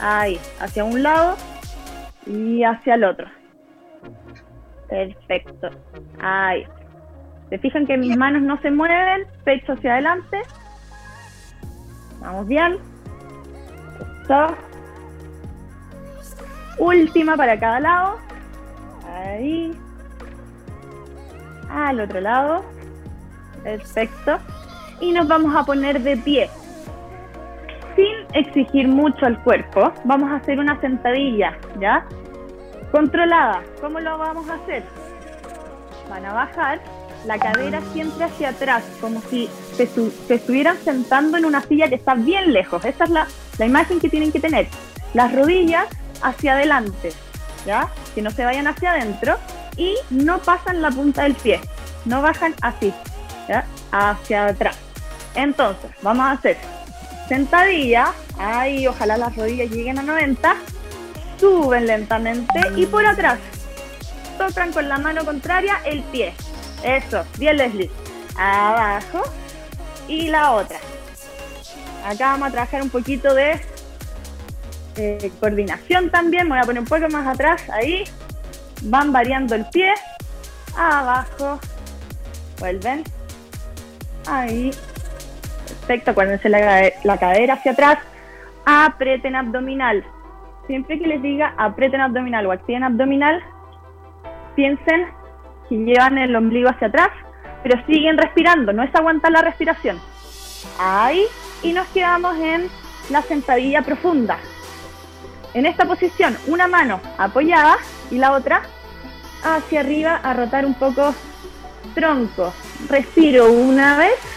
[0.01, 1.37] Ahí, hacia un lado
[2.25, 3.27] y hacia el otro.
[4.89, 5.69] Perfecto.
[6.21, 6.65] Ahí.
[7.49, 10.41] Se fijan que mis manos no se mueven, pecho hacia adelante,
[12.25, 12.77] Vamos bien.
[16.79, 18.17] Última para cada lado.
[19.07, 19.77] Ahí.
[21.69, 22.65] Al otro lado.
[23.63, 24.39] Perfecto.
[24.99, 26.49] Y nos vamos a poner de pie.
[27.95, 32.05] Sin exigir mucho al cuerpo, vamos a hacer una sentadilla, ¿ya?
[32.91, 33.63] Controlada.
[33.79, 34.83] ¿Cómo lo vamos a hacer?
[36.09, 36.81] Van a bajar
[37.25, 39.83] la cadera siempre hacia atrás, como si se,
[40.29, 42.83] estuvieran sentando en una silla que está bien lejos.
[42.83, 43.27] Esa es la,
[43.57, 44.67] la imagen que tienen que tener.
[45.13, 45.87] Las rodillas
[46.21, 47.13] hacia adelante,
[47.65, 47.87] ¿ya?
[48.13, 49.37] Que no se vayan hacia adentro
[49.77, 51.61] y no pasan la punta del pie,
[52.03, 52.93] no bajan así,
[53.47, 53.65] ¿ya?
[53.91, 54.77] Hacia atrás.
[55.35, 56.57] Entonces, vamos a hacer
[57.27, 60.55] sentadilla, ahí ojalá las rodillas lleguen a 90,
[61.39, 63.39] suben lentamente y por atrás
[64.37, 66.33] tocan con la mano contraria el pie,
[66.83, 67.89] eso, bien Leslie.
[68.37, 69.23] Abajo.
[70.07, 70.77] Y la otra.
[72.05, 73.59] Acá vamos a trabajar un poquito de
[74.97, 76.47] eh, coordinación también.
[76.47, 77.63] Voy a poner un poco más atrás.
[77.69, 78.03] Ahí.
[78.83, 79.93] Van variando el pie.
[80.75, 81.59] Abajo.
[82.59, 83.03] Vuelven.
[84.27, 84.71] Ahí.
[85.85, 86.11] Perfecto.
[86.11, 87.99] Acuérdense la, la cadera hacia atrás.
[88.65, 90.03] Aprieten abdominal.
[90.67, 93.43] Siempre que les diga aprieten abdominal o activen abdominal,
[94.55, 95.07] piensen
[95.69, 97.09] que llevan el ombligo hacia atrás,
[97.61, 99.99] pero siguen respirando, no es aguantar la respiración.
[100.79, 101.23] Ahí,
[101.61, 102.67] y nos quedamos en
[103.11, 104.37] la sentadilla profunda.
[105.53, 107.77] En esta posición, una mano apoyada
[108.09, 108.63] y la otra
[109.43, 111.13] hacia arriba a rotar un poco
[111.93, 112.53] tronco.
[112.89, 114.34] Respiro una vez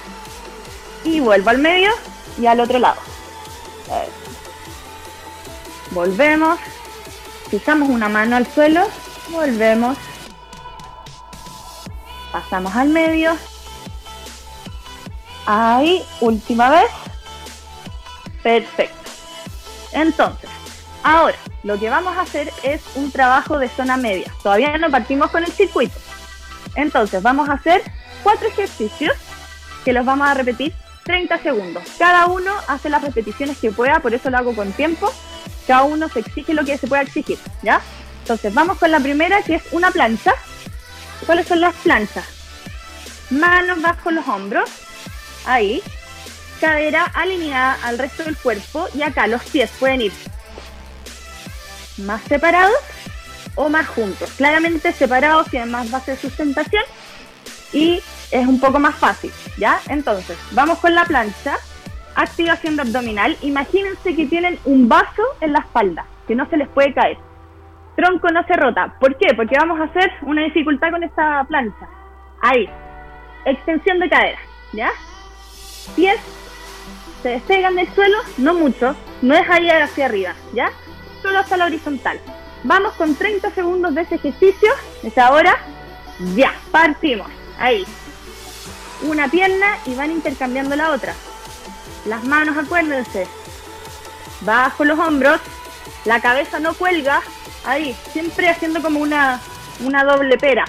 [1.14, 1.90] y vuelvo al medio
[2.40, 3.00] y al otro lado.
[5.90, 6.58] Volvemos,
[7.50, 8.86] fijamos una mano al suelo,
[9.30, 9.96] volvemos
[12.32, 13.36] pasamos al medio.
[15.46, 16.90] Ahí, última vez.
[18.42, 19.10] Perfecto.
[19.92, 20.50] Entonces,
[21.02, 24.32] ahora lo que vamos a hacer es un trabajo de zona media.
[24.42, 25.98] Todavía no partimos con el circuito.
[26.74, 27.82] Entonces, vamos a hacer
[28.22, 29.16] cuatro ejercicios
[29.84, 30.74] que los vamos a repetir
[31.08, 31.82] 30 segundos.
[31.98, 35.10] Cada uno hace las repeticiones que pueda, por eso lo hago con tiempo.
[35.66, 37.80] Cada uno se exige lo que se pueda exigir, ¿ya?
[38.20, 40.34] Entonces, vamos con la primera, que es una plancha.
[41.24, 42.26] ¿Cuáles son las planchas?
[43.30, 44.70] Manos bajo los hombros,
[45.46, 45.82] ahí.
[46.60, 50.12] Cadera alineada al resto del cuerpo y acá los pies pueden ir
[51.98, 52.76] más separados
[53.54, 54.28] o más juntos.
[54.36, 56.82] Claramente separados tienen más base de sustentación
[57.72, 58.00] y
[58.30, 59.80] es un poco más fácil, ¿ya?
[59.88, 61.56] Entonces, vamos con la plancha,
[62.14, 63.36] activación abdominal.
[63.42, 67.18] Imagínense que tienen un vaso en la espalda, que no se les puede caer
[67.98, 68.94] tronco no se rota.
[69.00, 69.34] ¿Por qué?
[69.34, 71.88] Porque vamos a hacer una dificultad con esta plancha.
[72.40, 72.70] Ahí.
[73.44, 74.38] Extensión de cadera.
[74.72, 74.90] ¿Ya?
[75.96, 76.20] Pies
[77.22, 80.70] se despegan del suelo, no mucho, no es ahí hacia arriba, ¿ya?
[81.20, 82.20] Solo hasta la horizontal.
[82.62, 84.70] Vamos con 30 segundos de ese ejercicio,
[85.02, 85.56] es ahora,
[86.36, 87.26] ya, partimos,
[87.58, 87.84] ahí.
[89.02, 91.14] Una pierna y van intercambiando la otra.
[92.06, 93.26] Las manos, acuérdense,
[94.40, 95.40] bajo los hombros,
[96.04, 97.22] la cabeza no cuelga,
[97.64, 99.40] ahí, siempre haciendo como una,
[99.80, 100.64] una doble pera.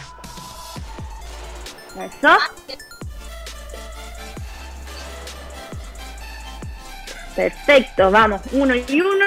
[1.97, 2.37] Eso.
[7.35, 9.25] Perfecto, vamos, uno y uno.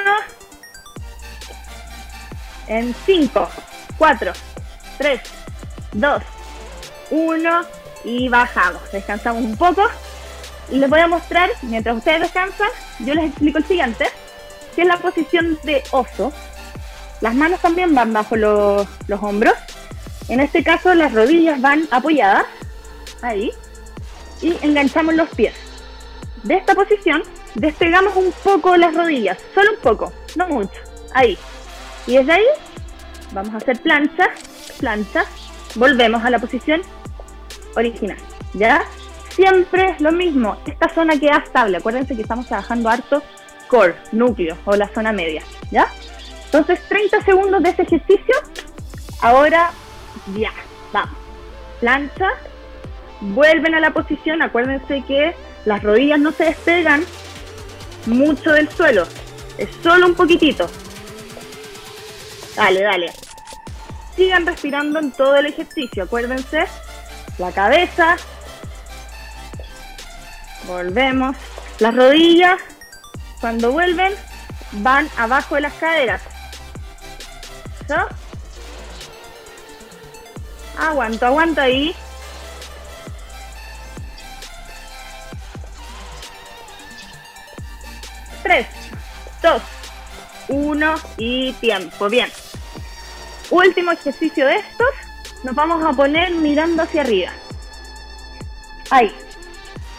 [2.68, 3.50] En 5,
[3.98, 4.32] 4,
[4.98, 5.20] 3,
[5.92, 6.22] 2,
[7.12, 7.60] 1
[8.04, 8.82] y bajamos.
[8.90, 9.82] Descansamos un poco.
[10.70, 12.68] Y les voy a mostrar, mientras ustedes descansan,
[13.00, 14.06] yo les explico el siguiente,
[14.74, 16.32] que es la posición de oso.
[17.20, 19.54] Las manos también van bajo los, los hombros.
[20.28, 22.46] En este caso las rodillas van apoyadas,
[23.20, 23.50] ahí,
[24.40, 25.54] y enganchamos los pies.
[26.42, 27.22] De esta posición
[27.54, 30.80] despegamos un poco las rodillas, solo un poco, no mucho,
[31.12, 31.36] ahí.
[32.06, 32.46] Y desde ahí
[33.32, 34.28] vamos a hacer plancha,
[34.78, 35.24] plancha,
[35.74, 36.82] volvemos a la posición
[37.76, 38.18] original,
[38.54, 38.82] ¿ya?
[39.30, 43.22] Siempre es lo mismo, esta zona queda estable, acuérdense que estamos trabajando harto
[43.68, 45.88] core, núcleo o la zona media, ¿ya?
[46.44, 48.34] Entonces 30 segundos de ese ejercicio,
[49.20, 49.70] ahora
[50.36, 50.52] ya,
[50.92, 51.16] vamos,
[51.80, 52.28] plancha,
[53.20, 57.04] vuelven a la posición, acuérdense que las rodillas no se despegan
[58.06, 59.06] mucho del suelo,
[59.58, 60.68] es solo un poquitito.
[62.56, 63.12] Dale, dale.
[64.16, 66.66] Sigan respirando en todo el ejercicio, acuérdense,
[67.38, 68.16] la cabeza,
[70.66, 71.36] volvemos,
[71.78, 72.60] las rodillas,
[73.40, 74.14] cuando vuelven,
[74.72, 76.22] van abajo de las caderas.
[77.88, 77.96] ¿So?
[80.78, 81.94] Aguanto, aguanto ahí.
[88.42, 88.66] Tres,
[89.42, 89.62] dos,
[90.48, 92.08] uno y tiempo.
[92.08, 92.30] Bien.
[93.50, 95.11] Último ejercicio de estos.
[95.42, 97.30] Nos vamos a poner mirando hacia arriba.
[98.90, 99.12] Ahí.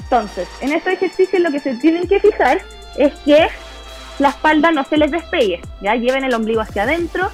[0.04, 2.62] Entonces, en este ejercicio lo que se tienen que fijar
[2.98, 3.48] es que
[4.20, 5.62] la espalda no se les despegue.
[5.82, 7.30] Ya lleven el ombligo hacia adentro.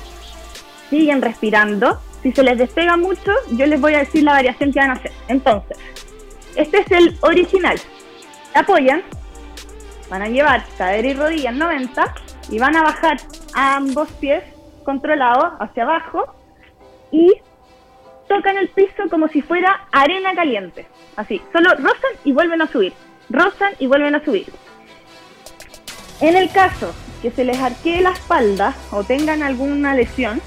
[0.89, 2.01] Siguen respirando.
[2.23, 4.93] Si se les despega mucho, yo les voy a decir la variación que van a
[4.93, 5.11] hacer.
[5.27, 5.77] Entonces,
[6.55, 7.79] este es el original.
[8.53, 9.03] Apoyan,
[10.09, 12.15] van a llevar cadera y rodilla en 90
[12.49, 13.17] y van a bajar
[13.53, 14.43] ambos pies
[14.83, 16.33] controlados hacia abajo
[17.11, 17.33] y
[18.29, 20.87] tocan el piso como si fuera arena caliente.
[21.17, 22.93] Así, solo rozan y vuelven a subir.
[23.29, 24.47] Rozan y vuelven a subir.
[26.21, 30.41] En el caso que se les arquee la espalda o tengan alguna lesión,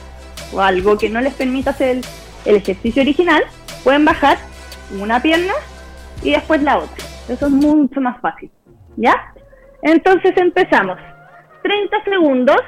[0.53, 2.05] o algo que no les permita hacer el,
[2.45, 3.43] el ejercicio original,
[3.85, 4.39] pueden bajar
[4.99, 5.55] una pierna
[6.23, 7.05] y después la otra.
[7.29, 8.51] Eso es mucho más fácil.
[8.97, 9.35] ¿Ya?
[9.83, 10.99] Entonces empezamos.
[11.63, 12.61] 30 segundos.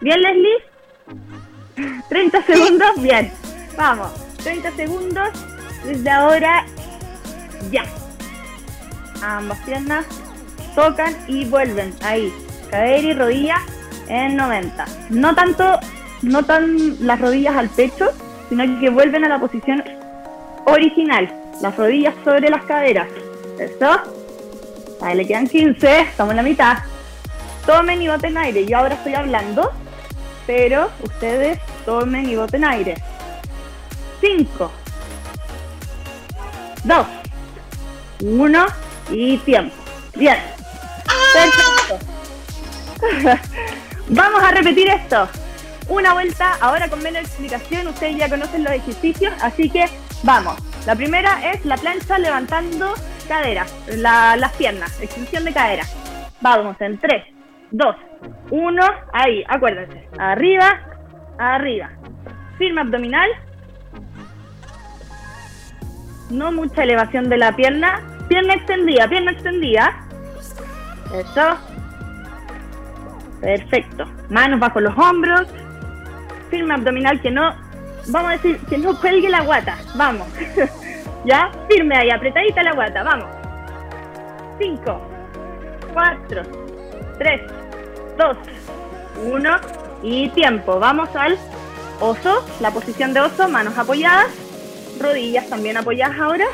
[0.00, 2.02] ¿Bien, Leslie?
[2.08, 3.32] 30 segundos, bien.
[3.76, 4.31] Vamos.
[4.42, 5.28] 30 segundos.
[5.84, 6.64] Desde ahora,
[7.70, 7.84] ya.
[9.22, 10.04] Ambas piernas
[10.74, 11.94] tocan y vuelven.
[12.02, 12.32] Ahí.
[12.70, 13.56] Cadera y rodilla
[14.08, 14.84] en 90.
[15.10, 15.78] No tanto
[16.22, 18.10] no tan las rodillas al pecho,
[18.48, 19.82] sino que vuelven a la posición
[20.64, 23.08] original, las rodillas sobre las caderas.
[23.58, 24.00] ¿Eso?
[25.00, 26.78] Ahí le quedan 15, estamos en la mitad.
[27.66, 28.64] Tomen y boten aire.
[28.66, 29.70] Yo ahora estoy hablando,
[30.46, 32.94] pero ustedes tomen y boten aire.
[34.22, 34.72] 5,
[36.84, 37.06] 2,
[38.22, 38.66] 1
[39.10, 39.74] y tiempo.
[40.16, 40.38] Bien.
[41.34, 41.98] Perfecto.
[44.08, 45.28] Vamos a repetir esto
[45.88, 49.84] una vuelta, ahora con menos explicación, ustedes ya conocen los ejercicios, así que
[50.22, 50.56] vamos.
[50.86, 52.94] La primera es la plancha levantando
[53.28, 55.84] cadera, las piernas, extensión de cadera.
[56.40, 57.24] Vamos en 3,
[57.72, 57.96] 2,
[58.50, 58.82] 1,
[59.12, 60.80] ahí, acuérdense, arriba,
[61.38, 61.90] arriba.
[62.58, 63.28] Firme abdominal.
[66.32, 68.00] No mucha elevación de la pierna.
[68.28, 69.92] Pierna extendida, pierna extendida.
[71.14, 71.58] Eso.
[73.40, 74.06] Perfecto.
[74.28, 75.46] Manos bajo los hombros
[76.52, 77.54] firme abdominal que no,
[78.08, 79.78] vamos a decir, que no cuelgue la guata.
[79.96, 80.28] Vamos.
[81.24, 81.50] ¿Ya?
[81.68, 83.02] Firme ahí, apretadita la guata.
[83.02, 83.28] Vamos.
[84.58, 85.00] 5,
[85.94, 86.42] 4,
[87.18, 87.40] 3,
[88.18, 88.36] 2,
[89.32, 89.50] 1
[90.02, 90.78] y tiempo.
[90.78, 91.38] Vamos al
[92.00, 94.28] oso, la posición de oso, manos apoyadas,
[95.02, 96.46] rodillas también apoyadas ahora.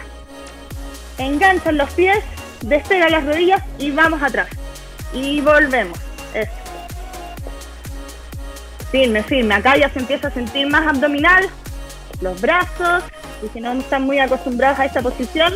[1.18, 2.18] Enganchan los pies,
[2.62, 4.49] despega las rodillas y vamos atrás.
[5.12, 5.99] Y volvemos.
[6.34, 6.51] Eso.
[8.90, 9.55] Firme, firme.
[9.55, 11.49] Acá ya se empieza a sentir más abdominal,
[12.20, 13.05] los brazos,
[13.42, 15.55] y si no están muy acostumbrados a esta posición,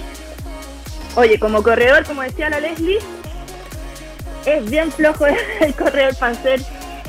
[1.16, 2.98] oye, como corredor, como decía la Leslie,
[4.46, 5.26] es bien flojo
[5.60, 6.60] el correr para hacer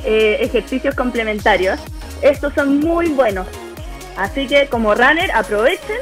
[0.05, 1.79] eh, ejercicios complementarios.
[2.21, 3.47] Estos son muy buenos.
[4.17, 5.97] Así que como runner aprovechen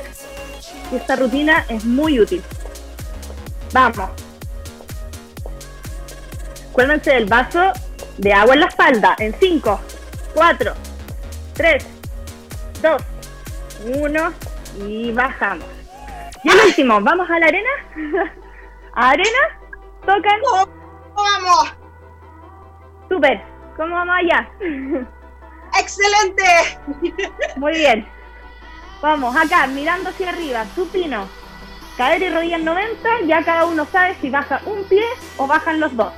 [0.91, 2.43] esta rutina es muy útil.
[3.73, 4.09] Vamos.
[6.69, 7.71] Acuérdense del vaso
[8.17, 9.15] de agua en la espalda.
[9.19, 9.79] En 5,
[10.33, 10.73] 4,
[11.53, 11.87] 3,
[12.81, 13.01] 2,
[13.85, 14.33] 1
[14.85, 15.65] y bajamos.
[16.43, 17.69] Y el último, ¿vamos a la arena?
[18.95, 19.39] ¿A arena?
[20.01, 20.39] ¿Tocan?
[21.15, 21.75] ¡Vamos!
[23.07, 23.41] Super.
[23.77, 24.49] ¿Cómo vamos allá?
[25.79, 26.43] ¡Excelente!
[27.57, 28.07] Muy bien.
[29.01, 31.27] Vamos, acá, mirando hacia arriba, supino.
[31.97, 35.03] Cadera y rodilla en 90, ya cada uno sabe si baja un pie
[35.37, 36.13] o bajan los dos.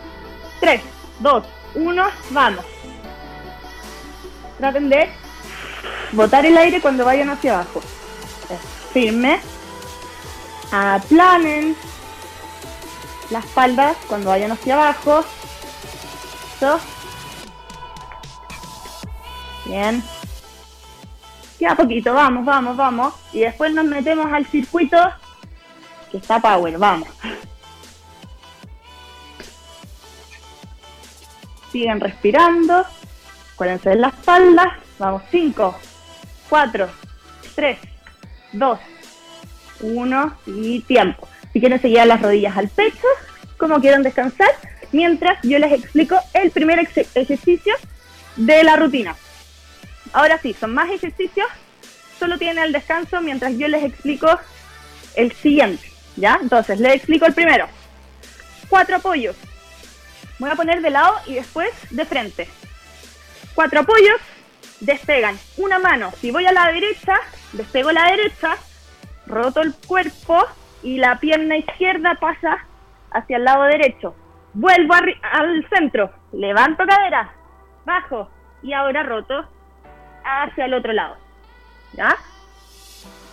[0.60, 0.82] 3,
[1.20, 1.44] 2,
[1.76, 2.66] 1, vamos.
[4.58, 5.10] Traten de
[6.12, 7.82] botar el aire cuando vayan hacia abajo.
[8.94, 9.40] Firme.
[10.72, 11.76] Aplanen
[13.30, 15.26] la espalda cuando vayan hacia abajo.
[16.56, 16.80] Eso.
[19.66, 20.04] Bien.
[21.58, 23.14] Queda poquito, vamos, vamos, vamos.
[23.32, 24.98] Y después nos metemos al circuito
[26.12, 27.08] que está Power, vamos.
[31.72, 32.86] Siguen respirando.
[33.54, 34.80] Acuérdense de la espalda.
[35.00, 35.76] Vamos, 5,
[36.50, 36.90] 4,
[37.56, 37.80] 3,
[38.54, 38.80] 2,
[39.82, 41.28] 1 y tiempo.
[41.52, 43.08] Si quieren seguir las rodillas al pecho,
[43.58, 44.50] como quieran descansar,
[44.92, 47.74] mientras yo les explico el primer ejercicio
[48.36, 49.16] de la rutina.
[50.14, 51.48] Ahora sí, son más ejercicios,
[52.20, 54.28] solo tienen el descanso mientras yo les explico
[55.16, 56.40] el siguiente, ¿ya?
[56.42, 57.68] Entonces, les explico el primero.
[58.70, 59.36] Cuatro apoyos.
[60.40, 62.48] Voy a poner de lado y después de frente.
[63.56, 64.20] Cuatro apoyos,
[64.80, 66.12] despegan una mano.
[66.20, 67.16] Si voy a la derecha,
[67.54, 68.56] despego la derecha,
[69.26, 70.46] roto el cuerpo
[70.84, 72.66] y la pierna izquierda pasa
[73.12, 74.16] hacia el lado derecho.
[74.54, 77.34] Vuelvo al centro, levanto cadera,
[77.86, 78.30] bajo
[78.62, 79.48] y ahora roto
[80.24, 81.18] hacia el otro lado.
[81.94, 82.18] ¿Ya?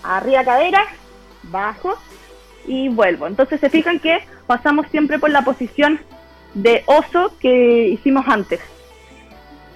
[0.03, 0.87] Arriba cadera,
[1.45, 1.99] bajo
[2.67, 3.27] y vuelvo.
[3.27, 6.01] Entonces se fijan que pasamos siempre por la posición
[6.55, 8.61] de oso que hicimos antes.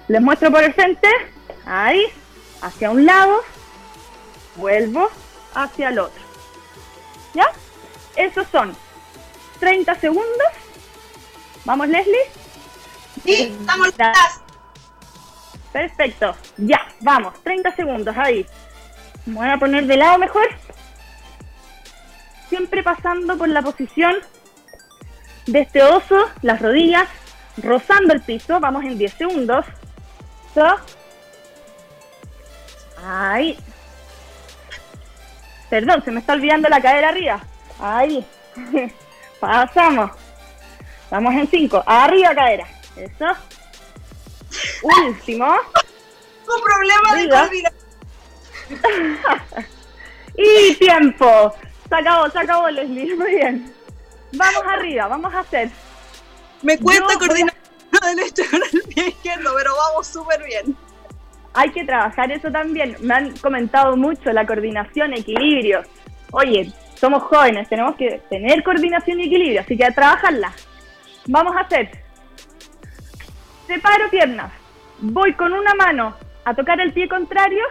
[0.07, 1.07] Les muestro por el frente,
[1.65, 2.03] ahí,
[2.61, 3.41] hacia un lado,
[4.55, 5.09] vuelvo
[5.53, 6.21] hacia el otro.
[7.33, 7.47] ¿Ya?
[8.15, 8.75] Esos son
[9.59, 10.47] 30 segundos.
[11.65, 12.17] ¿Vamos, Leslie?
[13.23, 14.44] Sí, estamos listas.
[15.75, 16.33] Perfecto.
[16.55, 17.33] Ya, vamos.
[17.43, 18.45] 30 segundos ahí.
[19.25, 20.47] Me voy a poner de lado mejor.
[22.47, 24.15] Siempre pasando por la posición
[25.47, 27.09] de este oso, las rodillas
[27.57, 28.61] rozando el piso.
[28.61, 29.65] Vamos en 10 segundos.
[30.53, 30.77] So.
[33.05, 33.59] Ahí.
[35.69, 37.41] Perdón, se me está olvidando la cadera arriba.
[37.81, 38.25] Ahí.
[39.41, 40.11] Pasamos.
[41.11, 41.83] Vamos en 5.
[41.85, 42.65] Arriba cadera.
[42.95, 43.35] Eso.
[44.85, 45.45] Último.
[45.45, 47.85] Un problema de coordinación.
[50.37, 51.55] y tiempo.
[51.89, 53.15] Se acabó, se acabó, Leslie.
[53.17, 53.73] Muy bien.
[54.33, 55.69] Vamos arriba, vamos a hacer.
[56.61, 57.53] Me cuesta coordinar
[58.15, 60.75] derecho con el pie izquierdo, pero vamos súper bien.
[61.53, 62.97] Hay que trabajar eso también.
[62.99, 65.83] Me han comentado mucho la coordinación, equilibrio.
[66.31, 70.51] Oye, somos jóvenes, tenemos que tener coordinación y equilibrio, así que a trabajarla.
[71.27, 72.03] Vamos a hacer.
[73.67, 74.51] Separo piernas.
[74.99, 76.15] Voy con una mano
[76.45, 77.63] a tocar el pie contrario,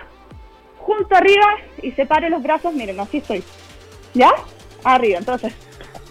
[0.78, 1.46] junto arriba
[1.82, 2.74] y separe los brazos.
[2.74, 3.42] Miren, así estoy.
[4.12, 4.30] ¿Ya?
[4.84, 5.18] Arriba.
[5.18, 5.54] Entonces,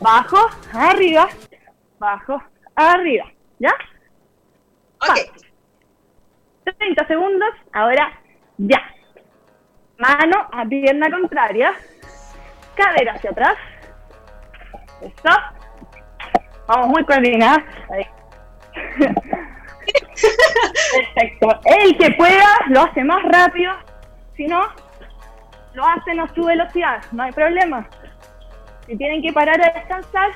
[0.02, 0.38] bajo,
[0.74, 1.30] arriba,
[2.00, 2.42] bajo,
[2.76, 3.26] arriba.
[3.60, 3.74] ¿Ya?
[5.02, 5.44] Ok.
[6.78, 7.50] 30 segundos.
[7.72, 8.12] Ahora,
[8.58, 8.82] ya.
[9.98, 11.74] Mano a pierna contraria.
[12.76, 13.56] Cadera hacia atrás.
[15.02, 15.38] Eso.
[16.68, 17.64] Vamos muy coordinadas.
[17.90, 18.08] Ahí.
[21.14, 21.60] Perfecto.
[21.66, 23.74] El que pueda lo hace más rápido.
[24.36, 24.62] Si no,
[25.74, 27.04] lo hace a su velocidad.
[27.12, 27.88] No hay problema.
[28.86, 30.32] Si tienen que parar a descansar,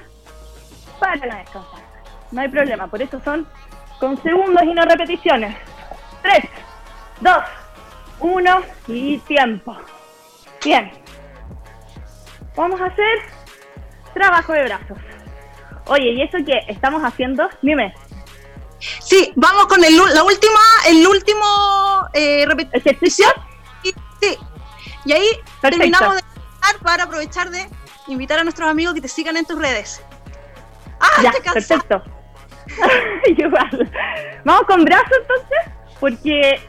[1.00, 1.80] paran a descansar.
[2.32, 2.88] No hay problema.
[2.88, 3.48] Por eso son
[4.00, 5.56] con segundos y no repeticiones.
[6.22, 6.40] 3,
[7.22, 7.38] 2,
[8.20, 9.76] 1 y tiempo.
[10.64, 10.92] Bien.
[12.56, 13.20] Vamos a hacer
[14.14, 14.98] trabajo de brazos.
[15.88, 17.48] Oye, ¿y eso qué estamos haciendo?
[17.62, 17.94] Dime.
[18.80, 23.26] Sí, vamos con el, la última, el último eh, ¿Ejercicio?
[23.84, 24.38] Y, sí.
[25.06, 25.28] Y ahí
[25.62, 26.22] terminamos de
[26.84, 27.66] para aprovechar de
[28.08, 30.02] invitar a nuestros amigos que te sigan en tus redes.
[31.00, 32.04] ¡Ah, ya, estoy perfecto.
[33.28, 33.92] Igual.
[34.44, 36.60] Vamos con brazos entonces, porque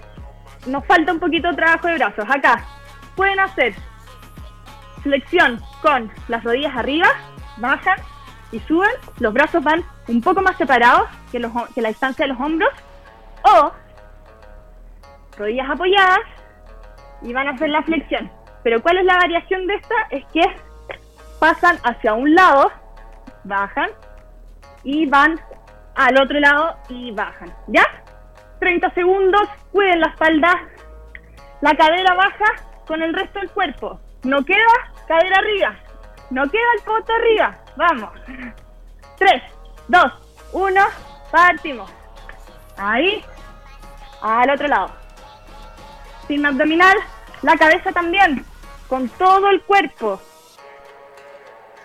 [0.67, 2.25] nos falta un poquito de trabajo de brazos.
[2.29, 2.65] Acá
[3.17, 3.75] pueden hacer
[5.03, 7.09] flexión con las rodillas arriba,
[7.57, 7.99] bajan
[8.53, 12.71] y suben, los brazos van un poco más separados que, la distancia de los hombros
[13.43, 13.73] o
[15.37, 16.21] rodillas apoyadas
[17.23, 18.31] y van a hacer la flexión.
[18.63, 19.95] Pero ¿cuál es la variación de esta?
[20.11, 20.43] Es que
[21.39, 22.71] pasan hacia un lado,
[23.45, 23.91] bajan
[24.83, 25.39] y van
[25.95, 27.55] al otro lado y bajan.
[27.69, 27.85] ¿Ya?
[28.61, 30.69] 30 segundos, cuiden la espalda,
[31.61, 32.45] la cadera baja
[32.87, 34.01] con el resto del cuerpo.
[34.25, 35.77] No queda cadera arriba,
[36.31, 37.59] no queda el poto arriba.
[37.77, 38.11] Vamos.
[39.19, 39.43] 3,
[39.89, 40.13] 2,
[40.53, 40.81] 1,
[41.31, 41.91] partimos.
[42.77, 43.25] Ahí,
[44.21, 44.91] al otro lado.
[46.27, 46.97] Sin abdominal,
[47.43, 48.45] la cabeza también,
[48.89, 50.21] con todo el cuerpo.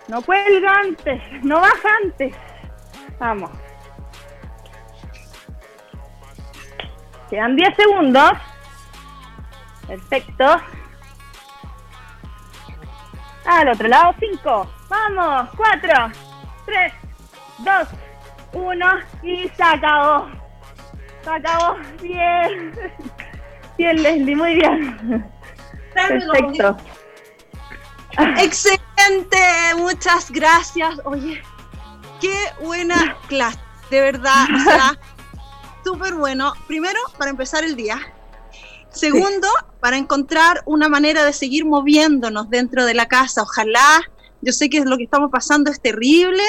[0.08, 2.36] No cuelga antes, no baja antes.
[3.18, 3.50] Vamos.
[7.30, 8.32] Quedan 10 segundos.
[9.86, 10.44] Perfecto.
[13.46, 14.70] Al otro lado, 5.
[14.88, 15.90] Vamos, 4,
[16.66, 16.92] 3,
[17.58, 17.88] 2,
[18.52, 18.86] 1
[19.22, 20.28] y se acabó.
[21.22, 21.76] Se acabó.
[22.02, 22.72] Bien.
[23.78, 25.30] Bien, Leslie, muy bien.
[25.94, 26.76] Perfecto.
[28.38, 29.38] Excelente,
[29.76, 31.00] muchas gracias.
[31.04, 31.42] Oye,
[32.20, 33.58] qué buena clase,
[33.90, 34.46] de verdad.
[34.54, 34.98] O sea,
[35.84, 36.52] súper bueno.
[36.66, 37.98] Primero, para empezar el día.
[38.90, 39.48] Segundo,
[39.80, 43.42] para encontrar una manera de seguir moviéndonos dentro de la casa.
[43.42, 44.02] Ojalá,
[44.40, 46.44] yo sé que lo que estamos pasando es terrible,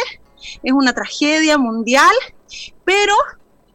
[0.63, 2.13] es una tragedia mundial,
[2.83, 3.13] pero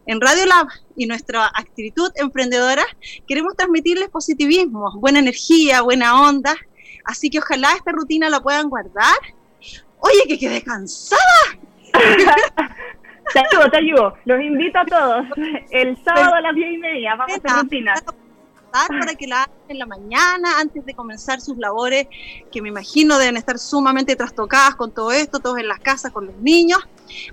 [0.06, 0.66] en Radio Lab
[0.96, 2.84] y nuestra actitud emprendedora
[3.28, 6.54] queremos transmitirles positivismo, buena energía, buena onda.
[7.04, 9.16] Así que ojalá esta rutina la puedan guardar.
[9.98, 11.20] Oye, que quedé cansada.
[11.92, 14.14] te ayudo, te ayudo.
[14.24, 15.26] Los invito a todos.
[15.70, 17.94] El sábado a las diez y media vamos a hacer rutina
[18.70, 22.06] para que la hagan en la mañana antes de comenzar sus labores,
[22.50, 26.26] que me imagino deben estar sumamente trastocadas con todo esto, todos en las casas con
[26.26, 26.80] los niños.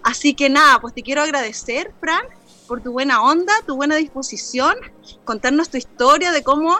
[0.03, 2.21] Así que nada, pues te quiero agradecer, Fran,
[2.67, 4.75] por tu buena onda, tu buena disposición,
[5.23, 6.77] contarnos tu historia de cómo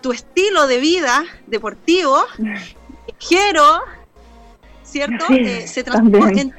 [0.00, 2.24] tu estilo de vida deportivo,
[3.26, 3.80] quiero,
[4.82, 5.26] ¿cierto?
[5.30, 6.52] Eh, se transformó en,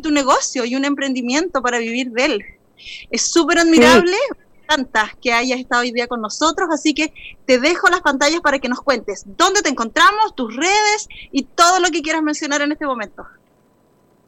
[0.00, 2.44] tu negocio y un emprendimiento para vivir de él.
[3.10, 4.16] Es súper admirable
[5.20, 7.12] que hayas estado hoy día con nosotros, así que
[7.46, 11.80] te dejo las pantallas para que nos cuentes dónde te encontramos, tus redes y todo
[11.80, 13.26] lo que quieras mencionar en este momento.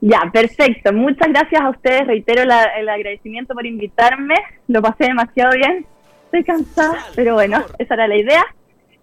[0.01, 0.93] Ya, perfecto.
[0.93, 2.07] Muchas gracias a ustedes.
[2.07, 4.35] Reitero el agradecimiento por invitarme.
[4.69, 5.87] Lo pasé demasiado bien.
[6.27, 8.45] Estoy cansada, pero bueno, esa era la idea.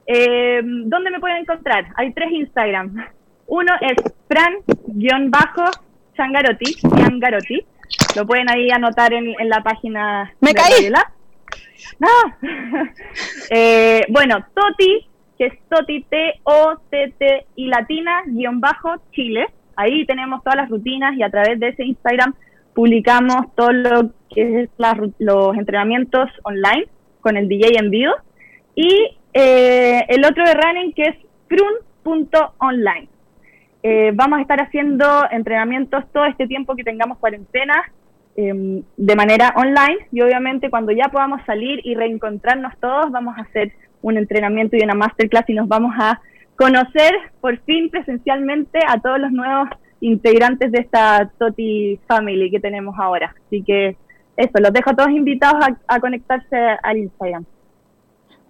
[0.06, 1.88] Eh, ¿Dónde me pueden encontrar?
[1.96, 3.08] Hay tres Instagram.
[3.48, 3.96] Uno es
[4.28, 6.78] fran-changarotti,
[8.16, 10.92] Lo pueden ahí anotar en, la página Me de caí.
[12.00, 12.08] No.
[13.54, 15.08] Eh, bueno, Toti,
[15.38, 19.48] que es Toti, T-O-T-T y latina, guion bajo, Chile.
[19.76, 22.34] Ahí tenemos todas las rutinas y a través de ese Instagram
[22.74, 24.70] publicamos todo lo que es
[25.20, 26.88] los entrenamientos online
[27.20, 28.14] con el DJ en vivo.
[28.76, 31.16] Y eh, el otro de running que es
[31.48, 33.10] prun.online.
[33.84, 37.92] Eh, vamos a estar haciendo entrenamientos todo este tiempo que tengamos cuarentena
[38.44, 43.42] Em, de manera online y obviamente cuando ya podamos salir y reencontrarnos todos vamos a
[43.42, 43.72] hacer
[44.02, 46.20] un entrenamiento y una masterclass y nos vamos a
[46.56, 49.70] conocer por fin presencialmente a todos los nuevos
[50.00, 53.36] integrantes de esta Toti Family que tenemos ahora.
[53.46, 53.96] Así que
[54.36, 57.46] eso, los dejo todos invitados a conectarse al Instagram.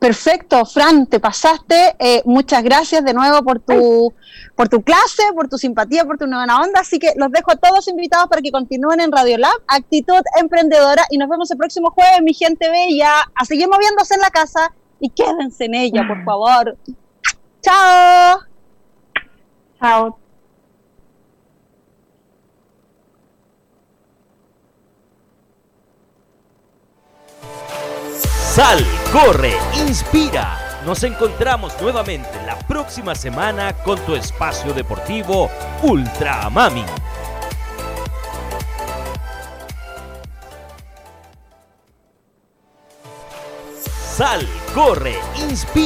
[0.02, 1.96] Perfecto, Fran, te pasaste.
[2.00, 4.12] Eh, muchas gracias de nuevo por tu,
[4.56, 6.80] por tu clase, por tu simpatía, por tu nueva onda.
[6.80, 11.04] Así que los dejo a todos invitados para que continúen en Radio Lab, Actitud Emprendedora.
[11.12, 13.12] Y nos vemos el próximo jueves, mi gente bella.
[13.36, 16.76] A seguir moviéndose en la casa y quédense en ella, por favor.
[17.62, 18.40] Chao.
[19.80, 20.21] Chao.
[28.62, 30.80] Sal, corre, inspira.
[30.86, 35.50] Nos encontramos nuevamente la próxima semana con tu espacio deportivo
[35.82, 36.86] Ultra Mami.
[44.16, 45.82] Sal, corre, inspira.